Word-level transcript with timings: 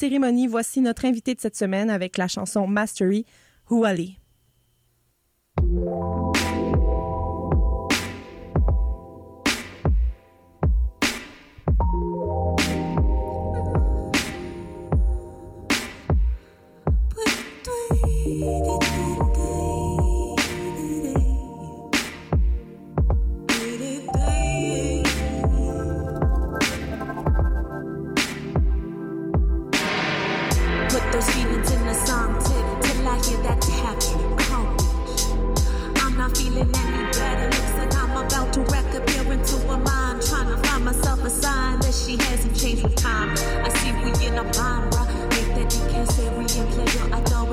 cérémonie, 0.00 0.46
voici 0.46 0.80
notre 0.80 1.06
invité 1.06 1.34
de 1.34 1.40
cette 1.40 1.56
semaine 1.56 1.88
avec 1.88 2.18
la 2.18 2.28
chanson 2.28 2.66
Mastery, 2.66 3.24
Huali. 3.70 4.18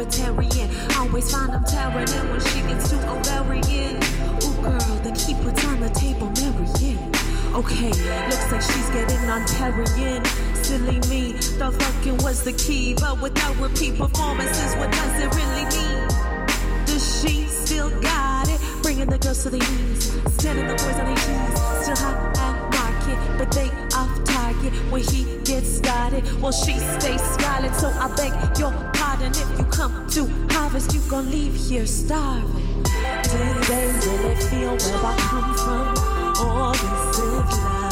authoritarian. 0.03 0.69
Always 0.97 1.31
find 1.31 1.51
I'm 1.51 1.63
tearing 1.63 2.07
in 2.07 2.29
when 2.29 2.39
she 2.41 2.61
gets 2.61 2.89
too 2.89 2.97
ovarian. 2.97 3.95
Ooh, 4.43 4.61
girl, 4.61 4.95
the 5.03 5.11
keeper's 5.15 5.65
on 5.65 5.79
the 5.79 5.89
table, 5.89 6.31
Marion. 6.39 6.99
Okay, 7.53 7.91
looks 8.29 8.51
like 8.51 8.61
she's 8.61 8.89
getting 8.89 9.29
on 9.29 9.41
Terrian. 9.43 10.25
Silly 10.63 10.99
me, 11.09 11.33
the 11.33 11.71
fucking 11.71 12.17
was 12.17 12.43
the 12.43 12.53
key. 12.53 12.95
But 12.95 13.21
without 13.21 13.55
repeat 13.57 13.97
performances, 13.97 14.75
what 14.75 14.91
does 14.91 15.21
it 15.21 15.29
really 15.35 15.65
mean? 15.77 16.07
Does 16.85 17.21
she 17.21 17.45
still 17.45 17.89
got 18.01 18.49
it? 18.49 18.59
Bringing 18.81 19.07
the 19.07 19.17
girls 19.17 19.43
to 19.43 19.49
the 19.49 19.57
east, 19.57 20.13
standing 20.39 20.67
the 20.67 20.73
boys 20.73 20.97
on 20.97 21.05
their 21.05 21.15
knees. 21.15 21.61
Still 21.83 21.97
hot 21.97 22.37
at 22.37 22.55
market, 22.73 23.37
but 23.37 23.51
they 23.51 23.69
off 23.95 24.23
target. 24.25 24.73
When 24.91 25.03
he 25.03 25.37
gets 25.43 25.77
started, 25.77 26.23
well, 26.41 26.51
she 26.51 26.73
stays 26.73 27.21
scarlet. 27.21 27.75
So 27.75 27.89
I 27.89 28.13
beg 28.15 28.33
your 28.57 28.92
and 29.23 29.33
if 29.37 29.57
you 29.57 29.63
come 29.65 30.05
to 30.09 30.27
harvest, 30.53 30.93
you 30.93 30.99
gon' 31.09 31.31
leave 31.31 31.55
here 31.55 31.85
starving. 31.85 32.83
Did 32.83 33.63
they 33.69 33.87
really 33.87 34.35
feel 34.35 34.75
where 34.75 35.05
I 35.05 35.15
come 35.17 35.55
from? 35.55 36.45
All 36.45 36.73
this 36.73 37.19
is 37.19 37.57
life. 37.63 37.82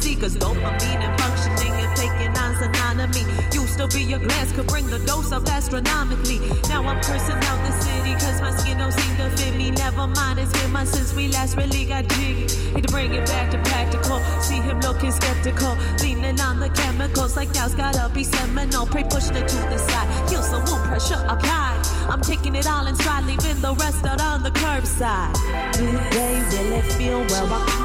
seekers. 0.00 0.36
Dopamine 0.36 1.02
and 1.06 1.20
functioning 1.20 1.72
and 1.72 1.96
taking 1.96 2.32
on 2.36 2.54
synonymy. 2.56 3.24
Used 3.54 3.78
to 3.78 3.86
be 3.88 4.12
a 4.12 4.18
glass 4.18 4.52
could 4.52 4.66
bring 4.66 4.86
the 4.86 4.98
dose 5.00 5.32
up 5.32 5.46
astronomically. 5.48 6.40
Now 6.68 6.82
I'm 6.82 7.00
cursing 7.02 7.36
out 7.36 7.60
the 7.66 7.72
city 7.82 8.12
cause 8.14 8.40
my 8.40 8.50
skin 8.56 8.78
don't 8.78 8.92
seem 8.92 9.16
to 9.16 9.30
fit 9.36 9.54
me. 9.56 9.70
Never 9.70 10.06
mind, 10.06 10.38
it's 10.38 10.52
been 10.52 10.72
months 10.72 10.92
since 10.92 11.14
we 11.14 11.28
last 11.28 11.56
really 11.56 11.84
got 11.84 12.08
jiggy. 12.08 12.46
Need 12.74 12.86
to 12.86 12.92
bring 12.92 13.12
it 13.14 13.26
back 13.26 13.50
to 13.50 13.58
practical. 13.58 14.20
See 14.40 14.60
him 14.60 14.80
looking 14.80 15.12
skeptical. 15.12 15.76
Leaning 16.02 16.40
on 16.40 16.60
the 16.60 16.70
chemicals 16.70 17.36
like 17.36 17.52
now's 17.54 17.74
gotta 17.74 18.12
be 18.14 18.24
seminal. 18.24 18.86
Pray 18.86 19.04
pushing 19.04 19.36
it 19.36 19.48
to 19.48 19.56
the 19.56 19.78
side. 19.78 20.08
Feel 20.28 20.42
some 20.42 20.64
wound 20.64 20.84
pressure 20.88 21.22
applied. 21.28 21.80
I'm 22.08 22.22
taking 22.22 22.54
it 22.54 22.66
all 22.66 22.86
inside, 22.86 23.24
leaving 23.26 23.60
the 23.60 23.74
rest 23.74 24.04
out 24.06 24.20
on 24.20 24.42
the 24.42 24.50
curbside. 24.50 25.34
Do 25.74 25.86
they 26.16 26.34
really 26.56 26.82
feel 26.96 27.20
well? 27.28 27.77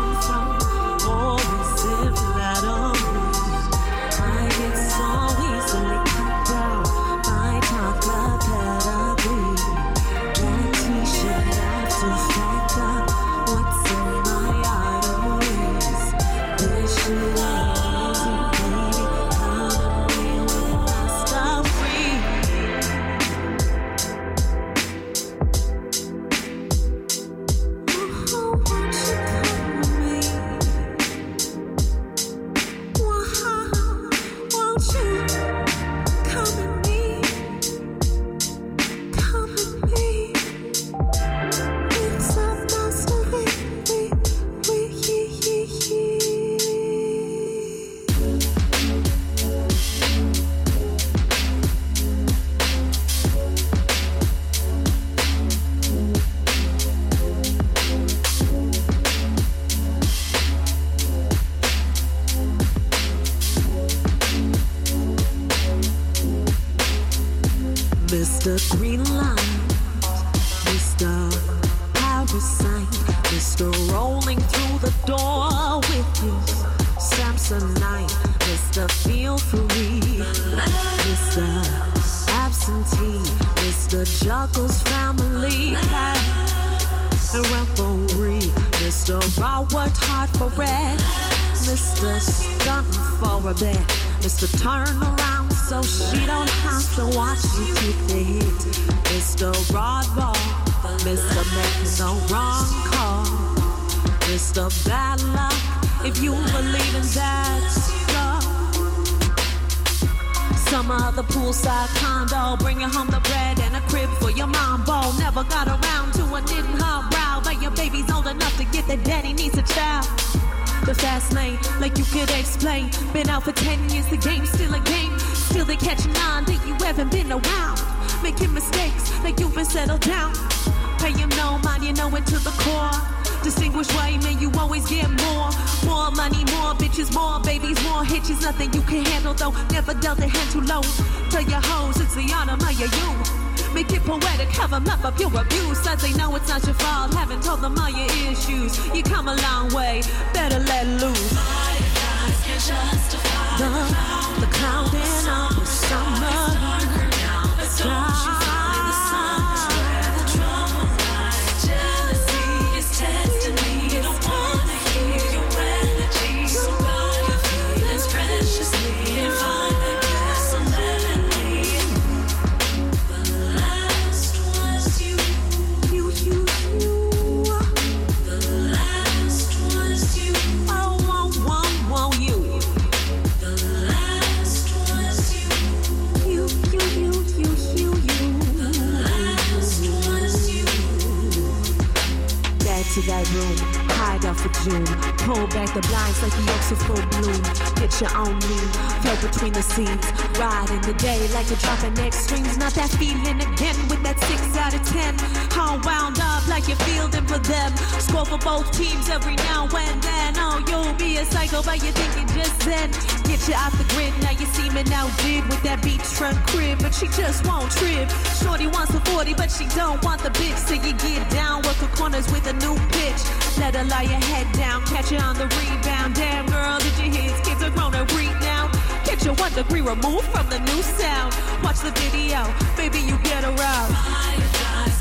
Both 208.53 208.71
teams 208.71 209.09
every 209.09 209.35
now 209.49 209.63
and 209.63 209.99
then. 210.03 210.33
Oh, 210.37 210.61
you'll 210.69 210.93
be 210.93 211.17
a 211.17 211.25
psycho, 211.25 211.63
but 211.63 211.81
you're 211.81 211.97
thinking 211.97 212.27
just 212.37 212.59
then. 212.61 212.91
Get 213.25 213.41
you 213.47 213.55
off 213.55 213.73
the 213.81 213.85
grid, 213.95 214.13
now 214.21 214.29
you 214.29 214.45
seeming 214.53 214.85
outdid 214.93 215.41
with 215.49 215.63
that 215.63 215.81
beachfront 215.81 216.37
crib, 216.45 216.77
but 216.77 216.93
she 216.93 217.07
just 217.07 217.47
won't 217.47 217.71
trip. 217.71 218.07
Shorty 218.37 218.67
wants 218.67 218.93
the 218.93 219.01
40, 219.09 219.33
but 219.33 219.49
she 219.49 219.65
don't 219.73 219.99
want 220.05 220.21
the 220.21 220.29
bitch. 220.37 220.57
So 220.67 220.75
you 220.75 220.93
get 220.93 221.27
down, 221.31 221.63
work 221.63 221.77
the 221.77 221.89
corners 221.97 222.29
with 222.31 222.45
a 222.45 222.53
new 222.53 222.75
pitch. 222.93 223.21
Let 223.57 223.73
her 223.73 223.85
lie 223.85 224.05
your 224.13 224.23
head 224.31 224.45
down, 224.53 224.85
catch 224.85 225.11
you 225.11 225.17
on 225.17 225.35
the 225.35 225.49
rebound. 225.57 226.13
Damn 226.13 226.45
girl, 226.45 226.77
did 226.77 226.95
you 227.01 227.09
hear? 227.09 227.33
Kids 227.41 227.63
are 227.63 227.71
grown 227.71 227.95
and 227.95 228.05
read 228.13 228.37
now. 228.45 228.69
Get 229.03 229.25
your 229.25 229.33
one 229.35 229.53
degree 229.53 229.81
removed 229.81 230.29
from 230.29 230.47
the 230.53 230.59
new 230.59 230.81
sound. 231.01 231.33
Watch 231.63 231.79
the 231.81 231.93
video, 231.97 232.53
baby, 232.77 232.99
you 232.99 233.17
get 233.25 233.43
around. 233.43 233.89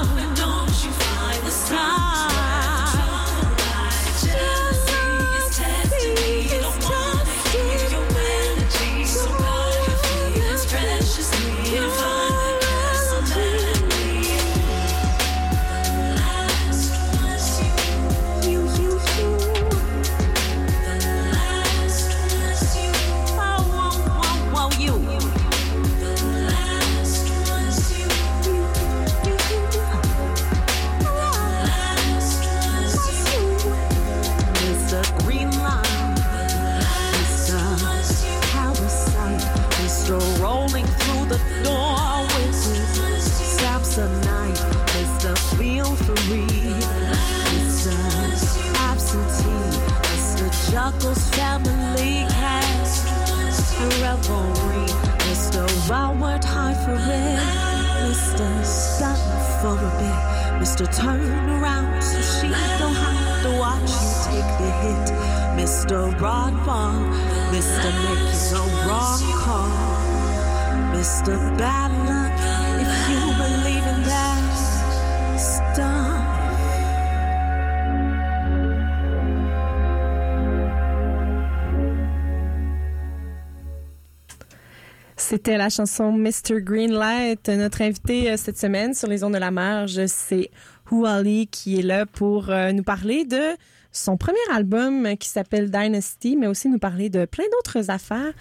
C'était 85.17 85.57
la 85.57 85.71
chanson 85.71 86.13
Mr. 86.13 86.61
Greenlight. 86.61 87.49
Notre 87.49 87.81
invité 87.81 88.31
euh, 88.31 88.37
cette 88.37 88.59
semaine 88.59 88.93
sur 88.93 89.09
les 89.09 89.25
ondes 89.25 89.33
de 89.33 89.39
la 89.39 89.51
marge, 89.51 90.05
c'est 90.07 90.51
Huali 90.91 91.47
qui 91.47 91.79
est 91.79 91.83
là 91.83 92.05
pour 92.05 92.51
euh, 92.51 92.73
nous 92.73 92.83
parler 92.83 93.25
de 93.25 93.57
son 93.93 94.19
premier 94.19 94.37
album 94.53 95.17
qui 95.17 95.31
s'appelle 95.31 95.71
Dynasty, 95.71 96.37
mais 96.37 96.49
aussi 96.49 96.69
nous 96.69 96.79
parler 96.79 97.09
de 97.09 97.25
plein 97.25 97.45
d'autres 97.51 97.91
affaires. 97.91 98.35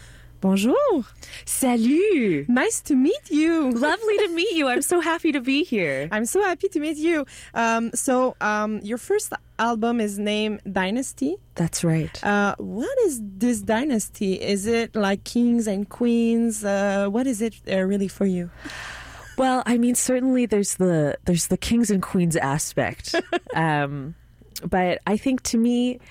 Bonjour. 0.44 1.06
Salut! 1.46 2.50
Nice 2.50 2.82
to 2.82 2.96
meet 2.96 3.30
you. 3.30 3.72
Lovely 3.72 4.18
to 4.18 4.28
meet 4.28 4.52
you. 4.52 4.68
I'm 4.68 4.82
so 4.82 5.00
happy 5.00 5.32
to 5.32 5.40
be 5.40 5.64
here. 5.64 6.10
I'm 6.12 6.26
so 6.26 6.44
happy 6.44 6.68
to 6.68 6.82
meet 6.82 6.98
you. 6.98 7.26
Um, 7.54 7.92
so, 7.94 8.36
um, 8.42 8.82
your 8.84 8.98
first 8.98 9.32
album 9.58 10.02
is 10.02 10.20
named 10.20 10.60
Dynasty. 10.70 11.38
That's 11.56 11.86
right. 11.86 12.22
Uh, 12.26 12.56
what 12.58 12.92
is 13.06 13.22
this 13.24 13.62
dynasty? 13.62 14.34
Is 14.34 14.68
it 14.68 14.98
like 14.98 15.24
kings 15.24 15.66
and 15.66 15.88
queens? 15.88 16.66
Uh, 16.66 17.08
what 17.08 17.26
is 17.26 17.42
it 17.42 17.56
uh, 17.72 17.78
really 17.78 18.10
for 18.10 18.26
you? 18.26 18.52
Well, 19.38 19.64
I 19.66 19.78
mean, 19.78 19.96
certainly 19.96 20.46
there's 20.46 20.76
the 20.76 21.18
there's 21.24 21.48
the 21.48 21.58
kings 21.58 21.90
and 21.90 22.04
queens 22.04 22.36
aspect, 22.36 23.16
um, 23.56 24.14
but 24.70 25.00
I 25.08 25.16
think 25.16 25.42
to 25.44 25.58
me, 25.58 26.02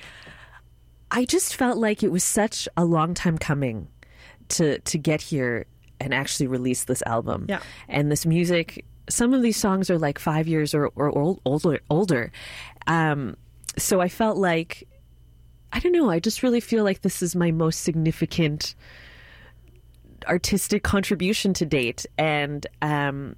I 1.11 1.27
just 1.27 1.55
felt 1.55 1.77
like 1.77 2.03
it 2.03 2.11
was 2.11 2.25
such 2.25 2.67
a 2.79 2.87
long 2.87 3.13
time 3.13 3.37
coming 3.37 3.89
to 4.51 4.79
to 4.79 4.99
get 4.99 5.21
here 5.21 5.67
and 6.01 6.13
actually 6.13 6.49
release 6.49 6.85
this 6.85 7.03
album. 7.07 7.47
Yeah. 7.49 7.61
and 7.89 8.11
this 8.11 8.27
music. 8.27 8.85
Some 9.09 9.35
of 9.35 9.43
these 9.43 9.57
songs 9.57 9.91
are 9.91 9.99
like 9.99 10.19
five 10.19 10.47
years 10.47 10.75
or, 10.75 10.87
or 10.95 11.17
old, 11.17 11.41
older. 11.45 11.81
Older, 11.91 12.33
um, 12.87 13.37
so 13.77 14.01
I 14.01 14.09
felt 14.09 14.37
like 14.37 14.87
I 15.73 15.81
don't 15.81 15.93
know. 15.93 16.11
I 16.11 16.21
just 16.21 16.43
really 16.43 16.61
feel 16.61 16.85
like 16.85 17.03
this 17.03 17.23
is 17.23 17.35
my 17.35 17.51
most 17.51 17.81
significant 17.81 18.75
artistic 20.29 20.83
contribution 20.83 21.55
to 21.55 21.67
date, 21.67 22.07
and 22.19 22.67
um, 22.81 23.37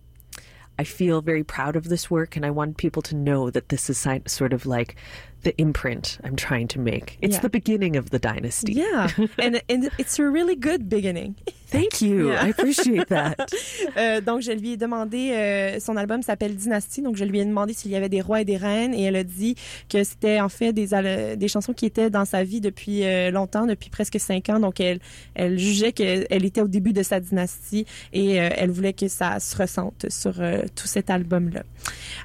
I 0.78 0.84
feel 0.84 1.23
very 1.23 1.44
proud 1.44 1.76
of 1.76 1.88
this 1.88 2.11
work. 2.11 2.37
And 2.37 2.44
I 2.44 2.50
want 2.50 2.76
people 2.76 3.02
to 3.02 3.14
know 3.14 3.50
that 3.50 3.68
this 3.68 3.88
is 3.88 4.06
sort 4.26 4.52
of 4.52 4.66
like 4.66 4.96
the 5.44 5.54
imprint 5.58 6.18
I'm 6.24 6.36
trying 6.36 6.66
to 6.68 6.80
make. 6.80 7.18
It's 7.22 7.36
Yeah. 7.36 7.40
the 7.42 7.48
beginning 7.50 7.96
of 7.96 8.10
the 8.10 8.18
dynasty. 8.18 8.72
Yeah, 8.74 9.08
and, 9.38 9.60
and 9.68 9.90
it's 9.98 10.18
a 10.18 10.24
really 10.28 10.56
good 10.56 10.88
beginning. 10.88 11.36
Thank 11.68 12.00
you. 12.00 12.28
Yeah. 12.30 12.44
I 12.44 12.48
appreciate 12.50 13.08
that. 13.08 13.36
Euh, 13.96 14.20
donc, 14.20 14.40
je 14.42 14.50
lui 14.52 14.72
ai 14.72 14.76
demandé, 14.76 15.30
euh, 15.32 15.78
son 15.78 15.96
album 15.96 16.22
s'appelle 16.22 16.56
Dynasty, 16.56 17.00
donc 17.02 17.16
je 17.16 17.24
lui 17.24 17.38
ai 17.38 17.44
demandé 17.44 17.72
s'il 17.74 17.90
y 17.92 17.96
avait 17.96 18.08
des 18.08 18.20
rois 18.20 18.40
et 18.40 18.44
des 18.44 18.56
reines, 18.56 18.92
et 18.94 19.02
elle 19.04 19.14
a 19.16 19.22
dit 19.22 19.54
que 19.88 20.02
c'était 20.02 20.40
en 20.40 20.48
fait 20.48 20.72
des, 20.72 20.88
des 21.36 21.48
chansons 21.48 21.72
qui 21.72 21.86
étaient 21.86 22.10
dans 22.10 22.24
sa 22.24 22.42
vie 22.42 22.60
depuis 22.60 23.04
euh, 23.04 23.30
longtemps, 23.30 23.66
depuis 23.66 23.90
presque 23.90 24.18
cinq 24.18 24.48
ans, 24.48 24.58
donc 24.58 24.80
elle, 24.80 24.98
elle 25.34 25.58
jugeait 25.58 25.92
qu'elle 25.92 26.44
était 26.44 26.60
au 26.60 26.66
début 26.68 26.92
de 26.92 27.02
sa 27.02 27.20
dynastie, 27.20 27.86
et 28.12 28.40
euh, 28.40 28.48
elle 28.56 28.70
voulait 28.70 28.94
que 28.94 29.06
ça 29.08 29.38
se 29.38 29.56
ressente 29.56 30.06
sur 30.08 30.40
euh, 30.40 30.62
tout 30.74 30.86
cet 30.88 31.10
album-là. 31.10 31.62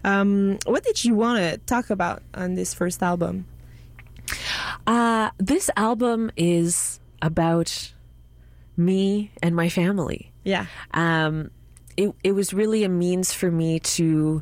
Um, 0.03 0.57
what 0.65 0.81
did 0.81 1.03
you 1.03 1.15
want 1.15 1.37
to 1.37 1.57
talk 1.65 1.91
about 1.91 2.21
on 2.35 2.55
this 2.55 2.73
first 2.73 3.03
album? 3.03 3.08
Uh, 4.87 5.31
this 5.37 5.69
album 5.75 6.31
is 6.37 6.99
about 7.21 7.93
me 8.77 9.31
and 9.43 9.55
my 9.55 9.69
family. 9.69 10.31
Yeah. 10.43 10.65
um, 10.93 11.51
it 11.97 12.13
it 12.23 12.31
was 12.31 12.53
really 12.53 12.83
a 12.85 12.89
means 12.89 13.33
for 13.33 13.51
me 13.51 13.79
to 13.79 14.41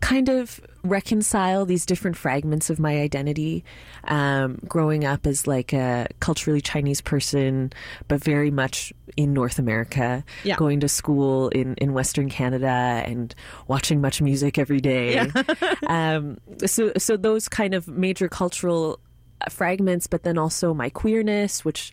kind 0.00 0.28
of 0.28 0.60
reconcile 0.84 1.64
these 1.66 1.86
different 1.86 2.16
fragments 2.16 2.70
of 2.70 2.78
my 2.78 3.00
identity. 3.00 3.64
Um, 4.04 4.58
growing 4.68 5.04
up 5.04 5.26
as 5.26 5.46
like 5.46 5.72
a 5.72 6.06
culturally 6.20 6.60
Chinese 6.60 7.00
person, 7.00 7.72
but 8.06 8.22
very 8.22 8.50
much 8.50 8.92
in 9.16 9.32
North 9.32 9.58
America, 9.58 10.22
Yeah. 10.44 10.56
going 10.56 10.80
to 10.80 10.88
school 10.88 11.48
in, 11.48 11.74
in 11.76 11.94
Western 11.94 12.28
Canada 12.28 13.02
and 13.06 13.34
watching 13.66 14.00
MuchMusic 14.02 14.58
every 14.58 14.80
day. 14.80 15.30
um, 15.86 16.38
so 16.66 16.92
so 16.98 17.16
those 17.16 17.48
kind 17.48 17.72
of 17.74 17.88
major 17.88 18.28
cultural 18.28 19.00
fragments, 19.48 20.06
but 20.06 20.22
then 20.22 20.36
also 20.38 20.74
my 20.74 20.90
queerness, 20.90 21.64
which 21.64 21.92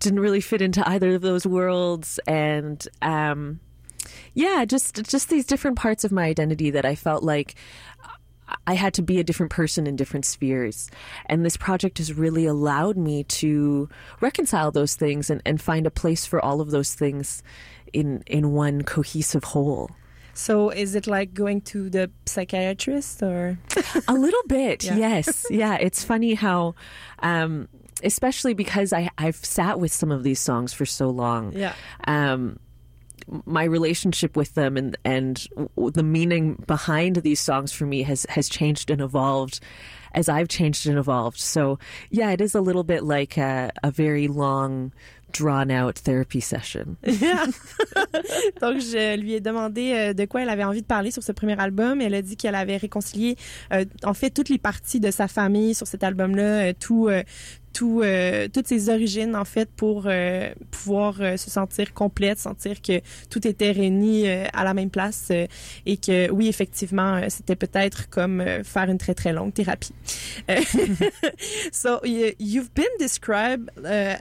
didn't 0.00 0.20
really 0.20 0.40
fit 0.42 0.60
into 0.60 0.86
either 0.86 1.14
of 1.14 1.22
those 1.22 1.46
worlds, 1.46 2.20
and 2.26 2.86
um, 3.00 3.60
yeah, 4.34 4.64
just 4.66 5.02
just 5.04 5.30
these 5.30 5.46
different 5.46 5.78
parts 5.78 6.04
of 6.04 6.12
my 6.12 6.24
identity 6.24 6.70
that 6.70 6.84
I 6.84 6.94
felt 6.94 7.22
like 7.22 7.54
I 8.66 8.74
had 8.74 8.94
to 8.94 9.02
be 9.02 9.18
a 9.18 9.24
different 9.24 9.50
person 9.50 9.86
in 9.86 9.96
different 9.96 10.24
spheres. 10.24 10.90
And 11.26 11.44
this 11.44 11.56
project 11.56 11.98
has 11.98 12.12
really 12.12 12.46
allowed 12.46 12.96
me 12.96 13.24
to 13.24 13.88
reconcile 14.20 14.70
those 14.70 14.94
things 14.94 15.30
and, 15.30 15.42
and 15.44 15.60
find 15.60 15.86
a 15.86 15.90
place 15.90 16.26
for 16.26 16.44
all 16.44 16.60
of 16.60 16.70
those 16.70 16.94
things 16.94 17.42
in 17.92 18.22
in 18.26 18.52
one 18.52 18.82
cohesive 18.82 19.44
whole. 19.44 19.90
So 20.34 20.68
is 20.70 20.94
it 20.94 21.06
like 21.06 21.32
going 21.32 21.62
to 21.62 21.88
the 21.88 22.10
psychiatrist 22.26 23.22
or? 23.22 23.58
A 24.06 24.12
little 24.12 24.42
bit, 24.46 24.84
Yeah. 24.90 24.96
yes. 24.96 25.46
Yeah, 25.50 25.76
it's 25.80 26.04
funny 26.04 26.34
how, 26.34 26.74
um, 27.20 27.68
especially 28.04 28.52
because 28.52 28.92
I, 28.92 29.08
I've 29.16 29.36
sat 29.42 29.80
with 29.80 29.92
some 29.94 30.12
of 30.12 30.24
these 30.24 30.38
songs 30.38 30.74
for 30.74 30.84
so 30.84 31.08
long. 31.08 31.52
Yeah. 31.54 31.72
Um, 32.06 32.58
my 33.44 33.64
relationship 33.64 34.36
with 34.36 34.54
them 34.54 34.76
and 34.76 34.96
and 35.04 35.48
the 35.76 36.02
meaning 36.02 36.62
behind 36.66 37.16
these 37.16 37.40
songs 37.40 37.72
for 37.72 37.86
me 37.86 38.02
has 38.02 38.26
has 38.28 38.48
changed 38.48 38.90
and 38.90 39.00
evolved 39.00 39.60
as 40.16 40.28
I've 40.28 40.48
changed 40.48 40.86
and 40.86 40.98
evolved. 40.98 41.38
So 41.38 41.78
yeah, 42.10 42.30
it 42.30 42.40
is 42.40 42.54
a 42.54 42.60
little 42.60 42.84
bit 42.84 43.04
like 43.04 43.36
a, 43.36 43.70
a 43.84 43.90
very 43.90 44.28
long, 44.28 44.92
drawn 45.32 45.70
out 45.70 46.02
therapy 46.02 46.40
session. 46.40 46.96
Donc, 48.60 48.80
je 48.80 49.16
lui 49.18 49.34
ai 49.34 49.40
demandé 49.40 49.92
euh, 49.92 50.12
de 50.14 50.24
quoi 50.24 50.42
elle 50.42 50.48
avait 50.48 50.64
envie 50.64 50.82
de 50.82 50.86
parler 50.86 51.10
sur 51.10 51.22
ce 51.22 51.32
premier 51.32 51.58
album. 51.58 52.00
Elle 52.00 52.14
a 52.14 52.22
dit 52.22 52.36
qu'elle 52.36 52.54
avait 52.54 52.76
réconcilié, 52.76 53.36
euh, 53.72 53.84
en 54.04 54.14
fait, 54.14 54.30
toutes 54.30 54.48
les 54.48 54.58
parties 54.58 55.00
de 55.00 55.10
sa 55.10 55.28
famille 55.28 55.74
sur 55.74 55.86
cet 55.86 56.04
album-là, 56.04 56.68
euh, 56.68 56.72
tout, 56.78 57.08
tout, 57.72 58.02
toutes 58.54 58.66
ses 58.66 58.88
origines, 58.88 59.36
en 59.36 59.44
fait, 59.44 59.68
pour 59.76 60.08
pouvoir 60.70 61.16
se 61.16 61.50
sentir 61.50 61.92
complète, 61.92 62.38
sentir 62.38 62.80
que 62.80 63.00
tout 63.28 63.46
était 63.46 63.70
réuni 63.70 64.26
à 64.28 64.64
la 64.64 64.72
même 64.72 64.88
place 64.88 65.30
et 65.30 65.96
que, 65.98 66.30
oui, 66.30 66.48
effectivement, 66.48 67.20
c'était 67.28 67.56
peut-être 67.56 68.08
comme 68.08 68.42
faire 68.64 68.88
une 68.88 68.96
très, 68.96 69.12
très 69.12 69.34
longue 69.34 69.52
thérapie. 69.52 69.92
So, 71.72 72.00
you've 72.04 72.72
been 72.74 72.84
described 72.98 73.70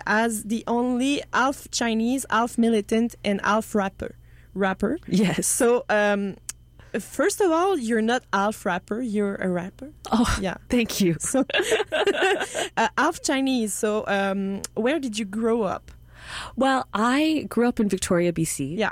as 0.06 0.44
the 0.44 0.64
only 0.68 0.95
half 1.34 1.68
Chinese, 1.72 2.25
half 2.30 2.58
militant, 2.58 3.16
and 3.24 3.42
half 3.44 3.74
rapper. 3.75 4.16
Rapper. 4.54 5.00
Yes. 5.08 5.48
So, 5.48 5.84
um, 5.90 6.36
first 7.00 7.42
of 7.42 7.52
all, 7.52 7.78
you're 7.78 8.02
not 8.02 8.24
half 8.32 8.66
rapper, 8.66 9.02
you're 9.02 9.36
a 9.36 9.50
rapper. 9.50 9.92
Oh, 10.12 10.38
Yeah. 10.42 10.56
thank 10.70 11.02
you. 11.02 11.16
So, 11.20 11.46
uh, 12.78 12.88
half 12.98 13.22
Chinese. 13.22 13.74
So, 13.74 14.06
um, 14.08 14.62
where 14.75 15.00
did 15.00 15.18
you 15.20 15.25
grow 15.25 15.64
up? 15.64 15.92
Well, 16.56 16.88
I 16.94 17.46
grew 17.50 17.68
up 17.68 17.80
in 17.80 17.90
Victoria, 17.90 18.32
BC. 18.34 18.78
Yeah. 18.78 18.92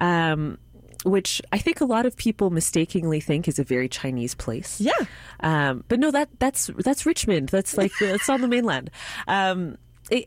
Um, 0.00 0.58
which 1.04 1.42
I 1.52 1.58
think 1.58 1.80
a 1.80 1.84
lot 1.84 2.06
of 2.06 2.16
people 2.16 2.50
mistakenly 2.50 3.20
think 3.20 3.48
is 3.48 3.58
a 3.58 3.64
very 3.64 3.88
Chinese 3.88 4.34
place. 4.36 4.80
Yeah. 4.80 4.92
Um, 5.40 5.82
but 5.88 5.98
no, 5.98 6.12
that 6.12 6.28
that's 6.38 6.70
that's 6.78 7.04
Richmond. 7.04 7.48
That's 7.48 7.76
like 7.76 7.90
that's 8.00 8.28
on 8.28 8.40
the 8.40 8.46
mainland. 8.48 8.88
Um, 9.26 9.78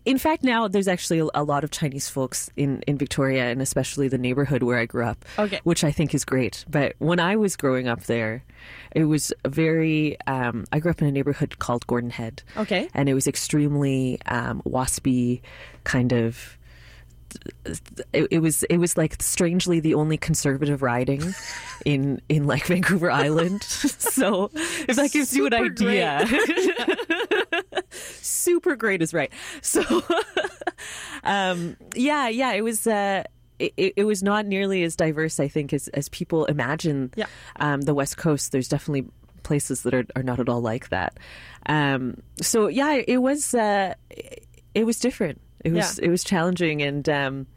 in 0.06 0.18
fact, 0.18 0.44
now 0.44 0.68
there's 0.68 0.88
actually 0.88 1.20
a, 1.34 1.44
lot 1.44 1.64
of 1.64 1.70
Chinese 1.72 2.10
folks 2.10 2.50
in, 2.58 2.82
in 2.88 2.98
Victoria, 2.98 3.46
and 3.46 3.62
especially 3.62 4.08
the 4.08 4.18
neighborhood 4.18 4.64
where 4.64 4.80
I 4.80 4.86
grew 4.86 5.06
up, 5.06 5.24
Okay. 5.38 5.60
which 5.64 5.84
I 5.84 5.92
think 5.92 6.14
is 6.16 6.26
great. 6.26 6.66
But 6.70 6.96
when 7.00 7.20
I 7.20 7.36
was 7.36 7.56
growing 7.56 7.88
up 7.88 8.04
there, 8.06 8.44
it 8.92 9.04
was 9.06 9.32
very. 9.48 10.18
Um, 10.28 10.66
I 10.72 10.80
grew 10.80 10.90
up 10.92 11.02
in 11.02 11.08
a 11.08 11.12
neighborhood 11.12 11.60
called 11.60 11.86
Gordon 11.88 12.10
Head, 12.10 12.42
Okay. 12.58 12.90
and 12.94 13.08
it 13.08 13.14
was 13.14 13.28
extremely 13.28 14.20
um, 14.26 14.62
waspy, 14.66 15.42
kind 15.84 16.12
of. 16.14 16.58
It, 18.14 18.28
it 18.32 18.40
was 18.40 18.64
it 18.64 18.78
was 18.78 18.96
like 18.96 19.22
strangely 19.22 19.82
the 19.82 19.94
only 19.96 20.16
conservative 20.18 20.82
riding 20.82 21.22
in 21.86 22.22
in 22.30 22.48
like 22.48 22.66
Vancouver 22.66 23.12
Island. 23.12 23.62
so 23.64 24.50
if 24.88 24.96
that 24.96 25.12
gives 25.12 25.36
you 25.36 25.46
an 25.46 25.54
idea, 25.54 26.26
super 28.22 28.76
great 28.76 29.02
is 29.02 29.14
right. 29.14 29.32
So 29.62 29.84
um, 31.24 31.78
yeah, 31.96 32.28
yeah, 32.28 32.54
it 32.54 32.62
was. 32.64 32.86
Uh, 32.88 33.24
it, 33.58 33.94
it 33.96 34.04
was 34.04 34.22
not 34.22 34.46
nearly 34.46 34.84
as 34.84 34.98
diverse, 34.98 35.40
I 35.40 35.48
think, 35.48 35.72
as, 35.72 35.88
as 35.90 36.10
people 36.10 36.44
imagine. 36.46 37.12
Yeah. 37.16 37.28
Um, 37.56 37.82
the 37.82 37.94
West 37.94 38.18
Coast, 38.18 38.52
there's 38.52 38.68
definitely 38.68 39.08
places 39.44 39.84
that 39.84 39.94
are, 39.94 40.06
are 40.18 40.24
not 40.24 40.40
at 40.42 40.50
all 40.50 40.60
like 40.60 40.90
that. 40.90 41.18
Um, 41.68 42.22
so 42.42 42.68
yeah, 42.68 43.02
it 43.08 43.18
was 43.22 43.54
uh, 43.56 43.94
it 44.74 44.86
was 44.86 45.00
different. 45.00 45.40
It 45.64 45.72
was 45.72 45.98
Yeah. 46.00 46.06
it 46.08 46.10
was 46.10 46.24
challenging, 46.26 46.82
and 46.82 47.08
um, 47.08 47.48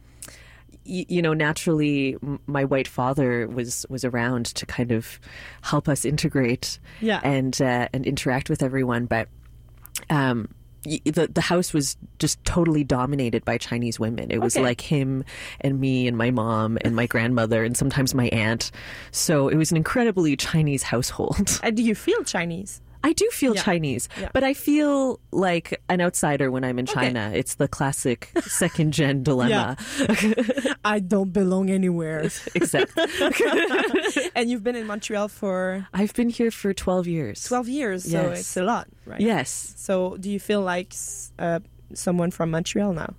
y- 0.87 1.05
you 1.09 1.21
know, 1.21 1.35
naturally, 1.35 2.17
m- 2.23 2.38
my 2.47 2.64
white 2.64 2.87
father 2.88 3.49
was 3.49 3.85
was 3.90 4.05
around 4.05 4.47
to 4.47 4.67
kind 4.67 4.93
of 4.93 5.19
help 5.62 5.88
us 5.88 6.05
integrate 6.05 6.78
Yeah. 7.00 7.21
and 7.25 7.61
uh, 7.61 7.88
and 7.93 8.07
interact 8.07 8.49
with 8.49 8.62
everyone, 8.62 9.07
but. 9.07 9.28
Um, 10.11 10.49
the 10.85 11.29
the 11.33 11.41
house 11.41 11.73
was 11.75 11.97
just 12.19 12.43
totally 12.45 12.85
dominated 12.85 13.45
by 13.45 13.59
Chinese 13.59 13.99
women. 14.00 14.31
It 14.31 14.38
was 14.38 14.57
Okay. 14.57 14.62
like 14.62 14.81
him 14.81 15.25
and 15.61 15.81
me 15.81 16.07
and 16.07 16.17
my 16.17 16.31
mom 16.31 16.79
and 16.83 16.95
my 16.95 17.07
grandmother 17.07 17.65
and 17.65 17.77
sometimes 17.77 18.15
my 18.15 18.29
aunt. 18.29 18.71
So 19.11 19.49
it 19.49 19.57
was 19.57 19.71
an 19.71 19.77
incredibly 19.77 20.37
Chinese 20.37 20.85
household. 20.85 21.61
And 21.62 21.77
do 21.77 21.83
you 21.83 21.95
feel 21.95 22.23
Chinese? 22.25 22.81
I 23.05 23.12
do 23.12 23.28
feel 23.31 23.55
Yeah. 23.55 23.62
Chinese, 23.62 24.09
Yeah. 24.21 24.28
but 24.33 24.43
I 24.43 24.55
feel 24.55 25.21
like 25.31 25.81
an 25.88 26.00
outsider 26.00 26.50
when 26.50 26.64
I'm 26.64 26.78
in 26.78 26.87
China. 26.87 27.31
It's 27.35 27.55
the 27.55 27.69
classic 27.69 28.31
second 28.43 28.93
gen 28.93 29.23
dilemma. 29.28 29.76
I 30.85 30.99
don't 31.00 31.33
belong 31.33 31.71
anywhere. 31.71 32.23
Except 32.55 32.93
and 34.35 34.50
you've 34.50 34.64
been 34.64 34.76
in 34.76 34.87
Montreal 34.87 35.28
for 35.28 35.87
I've 35.95 36.12
been 36.14 36.28
here 36.28 36.50
for 36.50 36.73
12 36.75 37.07
years. 37.07 37.45
12 37.45 37.69
years, 37.69 38.05
so 38.05 38.28
Yes. 38.31 38.40
it's 38.40 38.57
a 38.57 38.62
lot, 38.62 38.88
right? 39.07 39.21
Yes. 39.21 39.75
So, 39.76 40.17
do 40.19 40.31
you 40.31 40.40
feel 40.40 40.61
like 40.62 40.95
uh, 41.38 41.61
someone 41.95 42.31
from 42.31 42.50
Montreal 42.50 42.93
now? 42.93 43.14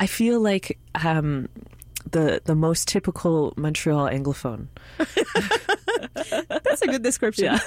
I 0.00 0.06
feel 0.06 0.40
like 0.40 0.78
um, 1.04 1.48
the 2.10 2.40
the 2.44 2.54
most 2.54 2.88
typical 2.88 3.52
Montreal 3.56 4.08
anglophone. 4.08 4.68
That's 6.48 6.82
a 6.82 6.86
good 6.86 7.02
description. 7.02 7.58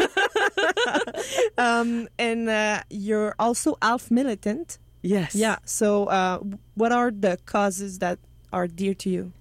um, 1.58 2.08
and 2.18 2.50
uh, 2.50 2.84
you're 2.90 3.36
also 3.40 3.78
half 3.82 4.12
militant. 4.12 4.78
Yes. 5.02 5.36
Yeah. 5.36 5.58
So, 5.66 6.06
uh, 6.06 6.40
what 6.74 6.92
are 6.92 7.12
the 7.12 7.38
causes 7.46 8.00
that 8.00 8.20
are 8.52 8.68
dear 8.68 8.94
to 8.96 9.10
you? 9.10 9.32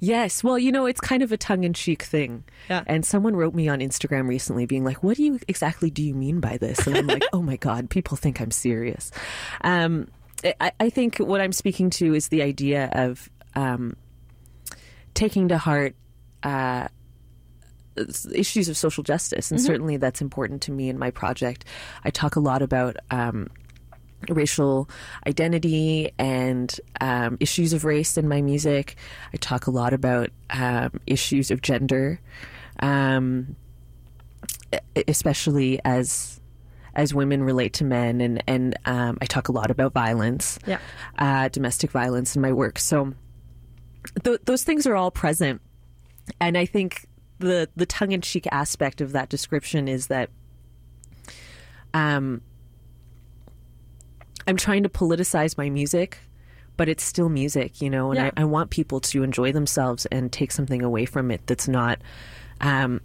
Yes. 0.00 0.44
Well, 0.44 0.58
you 0.58 0.72
know, 0.72 0.86
it's 0.86 1.00
kind 1.00 1.22
of 1.22 1.32
a 1.32 1.36
tongue 1.36 1.64
in 1.64 1.72
cheek 1.72 2.02
thing. 2.02 2.44
Yeah. 2.68 2.84
And 2.86 3.04
someone 3.04 3.36
wrote 3.36 3.54
me 3.54 3.68
on 3.68 3.80
Instagram 3.80 4.28
recently 4.28 4.66
being 4.66 4.84
like, 4.84 5.02
what 5.02 5.16
do 5.16 5.22
you 5.22 5.40
exactly 5.48 5.90
do 5.90 6.02
you 6.02 6.14
mean 6.14 6.40
by 6.40 6.56
this? 6.56 6.86
And 6.86 6.96
I'm 6.96 7.06
like, 7.06 7.24
oh 7.32 7.42
my 7.42 7.56
God, 7.56 7.90
people 7.90 8.16
think 8.16 8.40
I'm 8.40 8.50
serious. 8.50 9.10
Um, 9.62 10.08
I, 10.60 10.72
I 10.80 10.90
think 10.90 11.18
what 11.18 11.40
I'm 11.40 11.52
speaking 11.52 11.90
to 11.90 12.14
is 12.14 12.28
the 12.28 12.42
idea 12.42 12.90
of 12.92 13.30
um, 13.54 13.96
taking 15.14 15.48
to 15.48 15.58
heart 15.58 15.94
uh, 16.42 16.88
issues 18.32 18.68
of 18.68 18.76
social 18.76 19.02
justice, 19.04 19.50
and 19.50 19.60
certainly 19.60 19.96
that's 19.96 20.20
important 20.20 20.62
to 20.62 20.72
me 20.72 20.88
in 20.88 20.98
my 20.98 21.10
project. 21.10 21.64
I 22.04 22.10
talk 22.10 22.36
a 22.36 22.40
lot 22.40 22.62
about. 22.62 22.96
Um, 23.10 23.48
racial 24.30 24.88
identity 25.26 26.10
and 26.18 26.80
um, 26.98 27.36
issues 27.40 27.74
of 27.74 27.84
race 27.84 28.16
in 28.16 28.26
my 28.26 28.40
music. 28.40 28.96
I 29.34 29.36
talk 29.36 29.66
a 29.66 29.70
lot 29.70 29.92
about 29.92 30.30
um, 30.48 30.98
issues 31.06 31.50
of 31.50 31.60
gender, 31.60 32.18
um, 32.80 33.54
especially 35.06 35.78
as 35.84 36.40
as 36.94 37.12
women 37.12 37.42
relate 37.42 37.74
to 37.74 37.84
men, 37.84 38.22
and 38.22 38.42
and 38.46 38.78
um, 38.86 39.18
I 39.20 39.26
talk 39.26 39.48
a 39.48 39.52
lot 39.52 39.70
about 39.70 39.92
violence, 39.92 40.58
Yeah. 40.66 40.78
uh, 41.18 41.48
domestic 41.48 41.90
violence 41.90 42.34
in 42.34 42.40
my 42.40 42.52
work. 42.52 42.78
So 42.78 43.12
th- 44.22 44.40
those 44.44 44.64
things 44.64 44.86
are 44.86 44.94
all 44.96 45.10
present, 45.10 45.60
and 46.40 46.56
I 46.58 46.66
think 46.66 47.06
the 47.38 47.68
the 47.76 47.86
tongue 47.86 48.12
in 48.12 48.20
cheek 48.20 48.46
aspect 48.52 49.00
of 49.00 49.12
that 49.12 49.28
description 49.28 49.88
is 49.88 50.06
that. 50.08 50.30
Um, 51.92 52.40
I'm 54.46 54.56
trying 54.56 54.82
to 54.82 54.88
politicize 54.88 55.56
my 55.56 55.70
music, 55.70 56.18
but 56.76 56.88
it's 56.88 57.04
still 57.04 57.28
music, 57.28 57.80
you 57.80 57.88
know, 57.88 58.10
and 58.10 58.16
Yeah. 58.18 58.30
I, 58.36 58.42
I 58.42 58.44
want 58.44 58.70
people 58.70 59.00
to 59.00 59.22
enjoy 59.22 59.52
themselves 59.52 60.06
and 60.06 60.30
take 60.32 60.52
something 60.52 60.82
away 60.82 61.04
from 61.06 61.30
it 61.30 61.46
that's 61.46 61.68
not 61.68 62.00
um, 62.60 63.00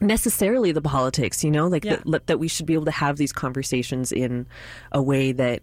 necessarily 0.00 0.72
the 0.72 0.82
politics, 0.82 1.44
you 1.44 1.50
know, 1.50 1.68
like 1.68 1.84
Yeah. 1.84 1.98
that, 2.06 2.26
that 2.26 2.38
we 2.38 2.48
should 2.48 2.66
be 2.66 2.74
able 2.74 2.86
to 2.86 2.90
have 2.90 3.18
these 3.18 3.32
conversations 3.32 4.10
in 4.10 4.46
a 4.90 5.02
way 5.02 5.32
that 5.32 5.62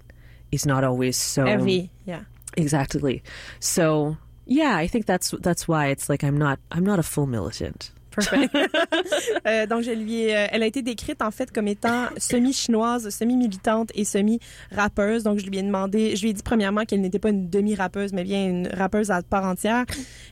is 0.51 0.65
not 0.65 0.83
always 0.83 1.17
so 1.17 1.45
Heavy. 1.45 1.89
Yeah. 2.05 2.23
exactly. 2.55 3.21
So 3.59 4.17
yeah, 4.51 4.75
I 4.75 4.87
think 4.87 5.05
that's 5.05 5.31
that's 5.39 5.65
why 5.67 5.87
it's 5.87 6.09
like 6.09 6.23
I'm 6.23 6.37
not 6.37 6.59
I'm 6.71 6.85
not 6.85 6.99
a 6.99 7.03
full 7.03 7.25
militant. 7.25 7.91
Parfait. 8.15 8.49
Euh, 9.47 9.65
donc, 9.65 9.81
je 9.83 9.91
lui 9.91 10.21
ai, 10.23 10.35
euh, 10.37 10.47
elle 10.51 10.61
a 10.63 10.65
été 10.65 10.81
décrite 10.81 11.21
en 11.21 11.31
fait 11.31 11.51
comme 11.51 11.67
étant 11.67 12.05
semi-chinoise, 12.17 13.09
semi-militante 13.09 13.89
et 13.95 14.03
semi-rappeuse. 14.05 15.23
Donc, 15.23 15.39
je 15.39 15.45
lui 15.47 15.57
ai 15.57 15.63
demandé, 15.63 16.15
je 16.15 16.21
lui 16.23 16.29
ai 16.29 16.33
dit 16.33 16.43
premièrement 16.43 16.85
qu'elle 16.85 17.01
n'était 17.01 17.19
pas 17.19 17.29
une 17.29 17.49
demi-rappeuse, 17.49 18.13
mais 18.13 18.23
bien 18.23 18.45
une 18.47 18.67
rappeuse 18.67 19.09
à 19.11 19.21
part 19.23 19.45
entière. 19.45 19.85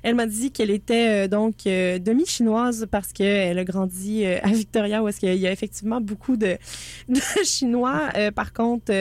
Elle 0.03 0.15
m'a 0.15 0.25
dit 0.27 0.51
qu'elle 0.51 0.69
était 0.69 1.25
euh, 1.25 1.27
donc 1.27 1.55
euh, 1.67 1.97
demi-chinoise 1.99 2.87
parce 2.91 3.11
qu'elle 3.13 3.57
a 3.57 3.63
grandi 3.63 4.25
euh, 4.25 4.37
à 4.43 4.49
Victoria 4.49 5.01
où 5.03 5.07
est-ce 5.07 5.19
qu'il 5.19 5.33
y 5.35 5.47
a 5.47 5.51
effectivement 5.51 6.01
beaucoup 6.01 6.37
de, 6.37 6.57
de 7.09 7.19
Chinois. 7.43 8.09
Euh, 8.15 8.31
par 8.31 8.53
contre, 8.53 8.91